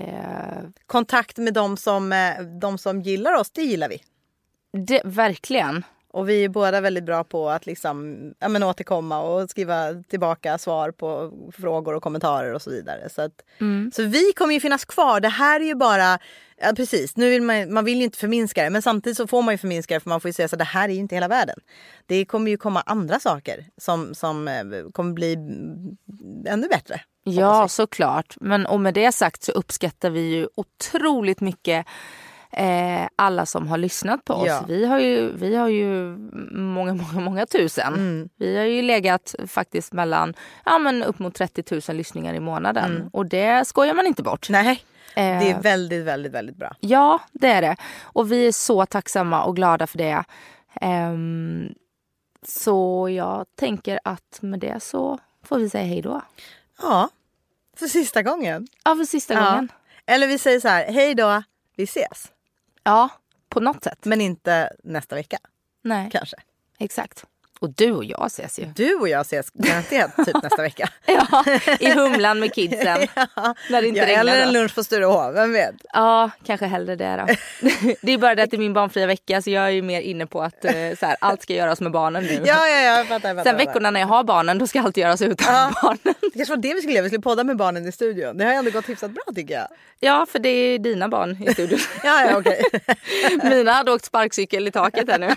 kontakt 0.86 1.38
med 1.38 1.54
de 1.54 1.78
som, 1.78 2.14
eh, 2.14 2.40
de 2.62 2.78
som 2.78 3.02
gillar 3.02 3.34
oss, 3.34 3.52
det 3.52 3.62
gillar 3.62 3.90
vi. 3.90 4.02
det, 4.72 5.02
verkligen. 5.06 5.84
Och 6.16 6.30
vi 6.30 6.44
är 6.44 6.50
båda 6.50 6.82
väldigt 6.82 7.04
bra 7.04 7.24
på 7.24 7.50
att 7.50 7.66
liksom, 7.66 8.18
ja, 8.40 8.48
men 8.48 8.64
återkomma 8.64 9.22
och 9.22 9.50
skriva 9.50 10.04
tillbaka 10.10 10.58
svar 10.58 10.92
på 10.92 11.32
frågor 11.54 11.96
och 11.96 12.04
kommentarer 12.04 12.54
och 12.54 12.62
så 12.62 12.70
vidare. 12.70 13.10
Så, 13.10 13.22
att, 13.22 13.44
så 13.94 14.04
vi 14.04 14.34
kommer 14.36 14.54
ju 14.54 14.60
finnas 14.60 14.86
kvar. 14.86 15.20
Det 15.20 15.30
här 15.30 15.60
är 15.60 15.66
ju 15.66 15.76
bara, 15.76 16.20
ja, 16.62 16.74
precis, 16.76 17.18
nu 17.18 17.30
vill 17.30 17.42
man, 17.42 17.74
man 17.74 17.86
vill 17.86 17.98
ju 17.98 18.04
inte 18.04 18.18
förminska 18.18 18.64
det 18.64 18.70
men 18.70 18.82
samtidigt 18.82 19.18
så 19.18 19.28
får 19.28 19.42
man 19.42 19.54
ju 19.54 19.58
förminska 19.58 19.94
det 19.94 20.00
för 20.00 20.10
man 20.10 20.22
får 20.22 20.30
ju 20.30 20.34
säga 20.34 20.48
så 20.48 20.56
det 20.56 20.64
här 20.64 20.90
är 20.90 20.94
ju 20.94 21.00
inte 21.00 21.16
hela 21.16 21.28
världen. 21.28 21.60
Det 22.06 22.26
kommer 22.26 22.52
ju 22.52 22.58
komma 22.58 22.84
andra 22.86 23.20
saker 23.20 23.66
som, 23.78 24.16
som 24.16 24.48
eh, 24.48 24.64
kommer 24.94 25.14
bli 25.14 25.34
mm, 25.34 25.98
ännu 26.48 26.68
bättre. 26.68 27.02
Ja, 27.24 27.68
såklart. 27.68 28.36
Men 28.42 28.66
och 28.66 28.80
med 28.80 28.94
det 28.94 29.12
sagt 29.12 29.44
så 29.44 29.52
uppskattar 29.52 30.10
vi 30.10 30.22
ju 30.22 30.48
otroligt 30.56 31.42
mycket 31.42 31.86
eh, 32.58 33.08
alla 33.16 33.46
som 33.46 33.68
har 33.68 33.78
lyssnat 33.78 34.26
på 34.26 34.34
oss. 34.34 34.48
Ja. 34.48 34.64
Vi, 34.68 34.86
har 34.86 35.00
ju, 35.00 35.32
vi 35.38 35.56
har 35.56 35.68
ju 35.70 36.18
många, 36.52 36.94
många, 36.94 37.20
många 37.20 37.46
tusen. 37.46 37.94
Mm. 37.94 38.30
Vi 38.38 38.58
har 38.58 38.66
ju 38.66 38.82
legat 38.82 39.36
faktiskt 39.48 39.94
mellan 39.94 40.34
ja, 40.66 40.78
men 40.80 41.04
upp 41.04 41.20
mot 41.20 41.36
30 41.36 41.82
000 41.90 41.98
lyssningar 41.98 42.34
i 42.34 42.40
månaden. 42.40 42.96
Mm. 42.96 43.08
Och 43.14 43.26
det 43.26 43.68
skojar 43.68 43.94
man 43.94 44.06
inte 44.08 44.24
bort. 44.24 44.50
Nej, 44.50 44.84
Eh, 45.18 45.40
det 45.40 45.52
är 45.52 45.62
väldigt, 45.62 46.06
väldigt, 46.06 46.32
väldigt 46.32 46.56
bra. 46.56 46.76
Ja, 46.80 47.20
det 47.32 47.48
är 47.48 47.62
det. 47.62 47.76
Och 48.04 48.32
vi 48.32 48.48
är 48.48 48.52
så 48.52 48.86
tacksamma 48.86 49.44
och 49.44 49.56
glada 49.56 49.88
för 49.88 49.98
det. 49.98 50.24
Ehm, 50.82 51.70
så 52.48 53.10
jag 53.10 53.46
tänker 53.60 54.00
att 54.04 54.40
med 54.42 54.60
det 54.60 54.80
så 54.84 55.20
får 55.44 55.58
vi 55.60 55.70
säga 55.70 55.86
hej 55.86 56.02
då. 56.02 56.22
Ja, 56.82 57.10
för 57.78 57.88
sista 57.88 58.22
gången. 58.22 58.68
Ja, 58.84 58.96
för 58.96 59.06
sista 59.06 59.34
Ja. 59.34 59.40
gången. 59.50 59.70
Eller 60.06 60.28
vi 60.28 60.38
säger 60.38 60.60
så 60.60 60.68
här, 60.68 60.92
hej 60.92 61.16
då, 61.16 61.44
vi 61.76 61.84
ses. 61.84 62.32
Ja, 62.86 63.10
på 63.50 63.60
något 63.60 63.84
sätt. 63.84 64.06
Men 64.06 64.22
inte 64.22 64.76
nästa 64.84 65.16
vecka 65.16 65.38
Nej, 65.82 66.10
kanske. 66.12 66.38
exakt. 66.80 67.26
Och 67.60 67.70
du 67.70 67.92
och 67.92 68.06
jag 68.06 68.26
ses 68.26 68.60
ju. 68.60 68.66
Du 68.66 68.96
och 68.96 69.10
jag 69.10 69.22
ses 69.22 69.50
garanterat 69.54 70.16
typ 70.26 70.44
nästa 70.44 70.62
vecka. 70.62 70.90
Ja, 71.06 71.44
i 71.80 71.92
Humlan 71.92 72.40
med 72.40 72.54
kidsen. 72.54 72.98
När 73.70 73.82
det 73.82 73.88
inte 73.88 74.00
Ja, 74.00 74.06
regnar. 74.06 74.20
eller 74.22 74.42
en 74.42 74.54
lunch 74.54 74.76
på 74.76 74.84
Sturehof, 74.84 75.36
vem 75.36 75.54
vet? 75.54 75.76
Ja, 75.94 76.30
kanske 76.46 76.66
hellre 76.66 76.96
det 76.96 77.26
då. 77.28 77.34
det 78.02 78.12
är 78.12 78.18
bara 78.18 78.36
det 78.36 78.44
att 78.44 78.52
det 78.52 78.58
är 78.58 78.60
min 78.60 78.74
barnfria 78.74 79.08
vecka 79.08 79.42
så 79.42 79.50
jag 79.50 79.64
är 79.66 79.70
ju 79.70 79.82
mer 79.82 80.02
inne 80.02 80.26
på 80.26 80.42
att 80.42 80.66
eh, 80.66 80.72
så 81.00 81.06
här, 81.06 81.16
allt 81.22 81.42
ska 81.42 81.54
göras 81.54 81.82
med 81.82 81.92
barnen 81.92 82.24
nu. 82.24 82.42
Ja, 82.46 82.68
ja, 82.68 82.80
ja, 82.82 83.04
fattar. 83.06 83.36
Fattar, 83.36 83.44
Sen 83.44 83.58
veckorna 83.58 83.92
när 83.92 84.00
jag 84.00 84.08
har 84.08 84.24
barnen 84.24 84.58
då 84.58 84.68
ska 84.68 84.82
allt 84.82 84.98
göras 84.98 85.22
utan 85.22 85.54
Ja. 85.56 85.72
barnen. 85.84 86.16
Det 86.22 86.30
kanske 86.38 86.56
var 86.56 86.62
det 86.62 86.74
vi 86.74 86.80
skulle 86.82 86.94
göra, 86.94 87.04
vi 87.04 87.10
skulle 87.10 87.22
podda 87.22 87.44
med 87.44 87.58
barnen 87.58 87.88
i 87.88 87.92
studion. 87.92 88.38
Det 88.38 88.44
har 88.46 88.52
ju 88.52 88.58
ändå 88.58 88.72
gått 88.72 88.90
hyfsat 88.90 89.12
bra 89.12 89.24
tycker 89.36 89.54
jag. 89.54 89.68
Ja, 90.00 90.26
för 90.32 90.40
det 90.40 90.50
är 90.50 90.80
dina 90.80 91.08
barn 91.10 91.44
i 91.48 91.54
studion. 91.54 91.80
Ja, 92.04 92.26
ja 92.30 92.38
okej. 92.38 92.64
Mina 93.44 93.72
hade 93.72 93.92
åkt 93.92 94.06
sparkcykel 94.06 94.68
i 94.68 94.72
taket 94.72 95.10
här 95.12 95.20
nu. 95.20 95.30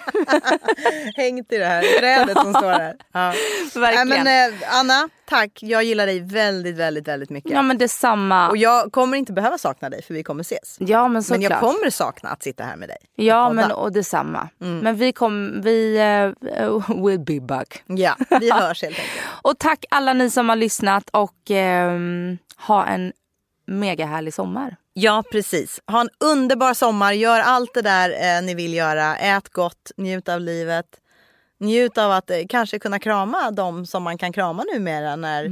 Hängt 1.17 1.53
i 1.53 1.59
det 1.59 1.65
här 1.67 2.01
trädet 2.27 2.43
som 2.43 2.53
står 2.55 2.71
här. 2.71 2.97
Ja. 3.13 3.35
Verkligen. 3.81 4.09
men, 4.25 4.53
eh, 4.53 4.79
Anna, 4.81 5.09
tack. 5.25 5.51
Jag 5.63 5.85
gillar 5.85 6.07
dig 6.07 6.21
väldigt, 6.21 6.77
väldigt, 6.77 7.09
väldigt 7.09 7.31
mycket. 7.31 7.53
Ja 7.53 7.63
men 7.63 7.79
detsamma. 7.79 8.49
Och 8.49 8.57
jag 8.57 8.93
kommer 8.93 9.17
inte 9.19 9.33
behöva 9.33 9.59
sakna 9.59 9.91
dig 9.91 10.03
för 10.03 10.15
vi 10.15 10.23
kommer 10.23 10.41
ses. 10.43 10.77
Ja 10.81 11.03
men 11.03 11.13
Men 11.13 11.23
såklart. 11.23 11.51
jag 11.51 11.61
kommer 11.61 11.91
sakna 11.91 12.29
att 12.31 12.43
sitta 12.43 12.65
här 12.65 12.77
med 12.77 12.89
dig. 12.89 12.97
och 13.19 13.25
Ja 13.25 13.45
podda. 13.49 13.55
men 13.55 13.73
och 13.73 13.93
detsamma. 13.93 14.49
Men 14.59 14.97
vi 14.97 15.13
kom, 15.13 15.61
vi 15.63 15.99
uh, 16.61 17.05
will 17.05 17.21
be 17.21 17.41
back. 17.41 17.83
Ja, 17.87 18.17
vi 18.41 18.51
hörs 18.53 18.83
helt 18.83 18.99
enkelt. 18.99 19.21
Och 19.43 19.59
tack 19.59 19.85
alla 19.91 20.13
ni 20.13 20.31
som 20.31 20.49
har 20.49 20.57
lyssnat 20.57 21.05
och 21.11 21.51
ehm, 21.51 22.39
ha 22.67 22.87
en 22.87 23.13
mega 23.67 24.07
härlig 24.07 24.35
sommar. 24.35 24.77
Ja, 24.93 25.25
precis. 25.33 25.81
Ha 25.87 26.01
en 26.01 26.09
underbar 26.21 26.75
sommar. 26.75 27.13
Gör 27.13 27.41
allt 27.41 27.75
det 27.75 27.83
där 27.83 28.11
eh, 28.39 28.43
ni 28.43 28.55
vill 28.55 28.75
göra. 28.75 29.17
Ät 29.17 29.49
gott, 29.49 29.91
njut 29.97 30.29
av 30.29 30.41
livet. 30.41 30.87
Njut 31.59 31.99
av 31.99 32.13
att 32.13 32.31
eh, 32.31 32.39
kanske 32.49 32.79
kunna 32.79 32.99
krama 32.99 33.51
de 33.51 33.87
som 33.87 34.03
man 34.03 34.19
kan 34.19 34.33
krama 34.33 34.65
numera 34.75 35.17
när 35.17 35.51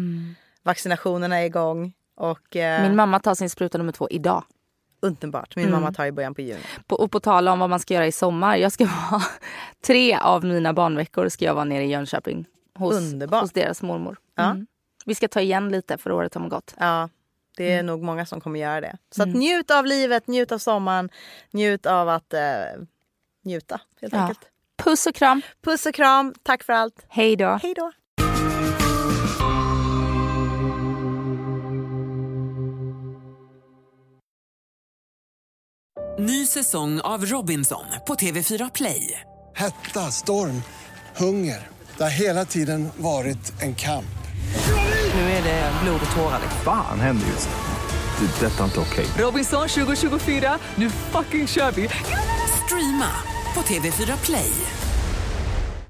vaccinationerna 0.62 1.36
är 1.40 1.44
igång. 1.46 1.92
Och, 2.16 2.56
eh, 2.56 2.82
Min 2.82 2.96
mamma 2.96 3.20
tar 3.20 3.34
sin 3.34 3.50
spruta 3.50 3.78
nummer 3.78 3.92
två 3.92 4.08
idag. 4.10 4.44
Underbart. 5.00 5.56
Min 5.56 5.70
mamma 5.70 5.92
tar 5.92 6.06
i 6.06 6.12
början 6.12 6.34
på 6.34 6.40
juni. 6.40 6.60
På, 6.86 6.96
och 6.96 7.10
på 7.10 7.20
tal 7.20 7.48
om 7.48 7.58
vad 7.58 7.70
man 7.70 7.80
ska 7.80 7.94
göra 7.94 8.06
i 8.06 8.12
sommar. 8.12 8.56
Jag 8.56 8.72
ska 8.72 8.84
vara, 9.10 9.22
tre 9.86 10.16
av 10.16 10.44
mina 10.44 10.72
barnveckor 10.72 11.28
ska 11.28 11.44
jag 11.44 11.54
vara 11.54 11.64
nere 11.64 11.84
i 11.84 11.86
Jönköping. 11.90 12.46
Hos, 12.78 12.94
Underbart. 12.94 13.42
hos 13.42 13.52
deras 13.52 13.82
mormor. 13.82 14.16
Ja. 14.34 14.44
Mm. 14.44 14.66
Vi 15.04 15.14
ska 15.14 15.28
ta 15.28 15.40
igen 15.40 15.68
lite 15.68 15.98
för 15.98 16.12
året 16.12 16.34
har 16.34 16.48
gått. 16.48 16.74
Ja, 16.78 17.08
det 17.56 17.72
är 17.72 17.82
nog 17.82 18.02
många 18.02 18.26
som 18.26 18.40
kommer 18.40 18.60
göra 18.60 18.80
det. 18.80 18.96
Så 19.10 19.22
att 19.22 19.28
njut 19.28 19.70
av 19.70 19.86
livet, 19.86 20.26
njut 20.26 20.52
av 20.52 20.58
sommaren, 20.58 21.08
njut 21.50 21.86
av 21.86 22.08
att 22.08 22.34
eh, 22.34 22.40
njuta 23.44 23.80
helt 24.00 24.12
Ja. 24.14 24.20
enkelt. 24.20 24.40
Puss 24.82 25.06
och 25.06 25.14
kram. 25.14 25.42
Puss 25.64 25.86
och 25.86 25.94
kram. 25.94 26.34
Tack 26.42 26.64
för 26.64 26.72
allt. 26.72 27.04
Hej 27.08 27.36
då. 27.36 27.58
Hej 27.62 27.74
då. 27.76 27.92
Ny 36.18 36.46
säsong 36.46 37.00
av 37.00 37.26
Robinson 37.26 37.84
på 38.06 38.14
TV4 38.14 38.70
Play. 38.74 39.20
Hetta, 39.54 40.00
storm, 40.00 40.62
hunger. 41.16 41.68
Det 41.96 42.02
har 42.02 42.10
hela 42.10 42.44
tiden 42.44 42.88
varit 42.96 43.62
en 43.62 43.74
kamp. 43.74 44.04
Nu 45.14 45.20
är 45.20 45.42
det 45.42 45.72
blod 45.82 46.00
och 46.08 46.16
tårar. 46.16 46.40
Fan 46.64 47.00
händer 47.00 47.26
just. 47.26 47.48
Det. 47.48 48.46
är 48.46 48.50
Detta 48.50 48.60
är 48.60 48.64
inte 48.64 48.80
okej. 48.80 49.06
Robinson 49.18 49.68
2024, 49.68 50.58
nu 50.74 50.90
fucking 50.90 51.46
kör 51.46 51.72
vi! 51.72 51.88
Streama 52.66 53.35
på 53.56 53.62
TV4 53.62 54.18
Play. 54.18 54.85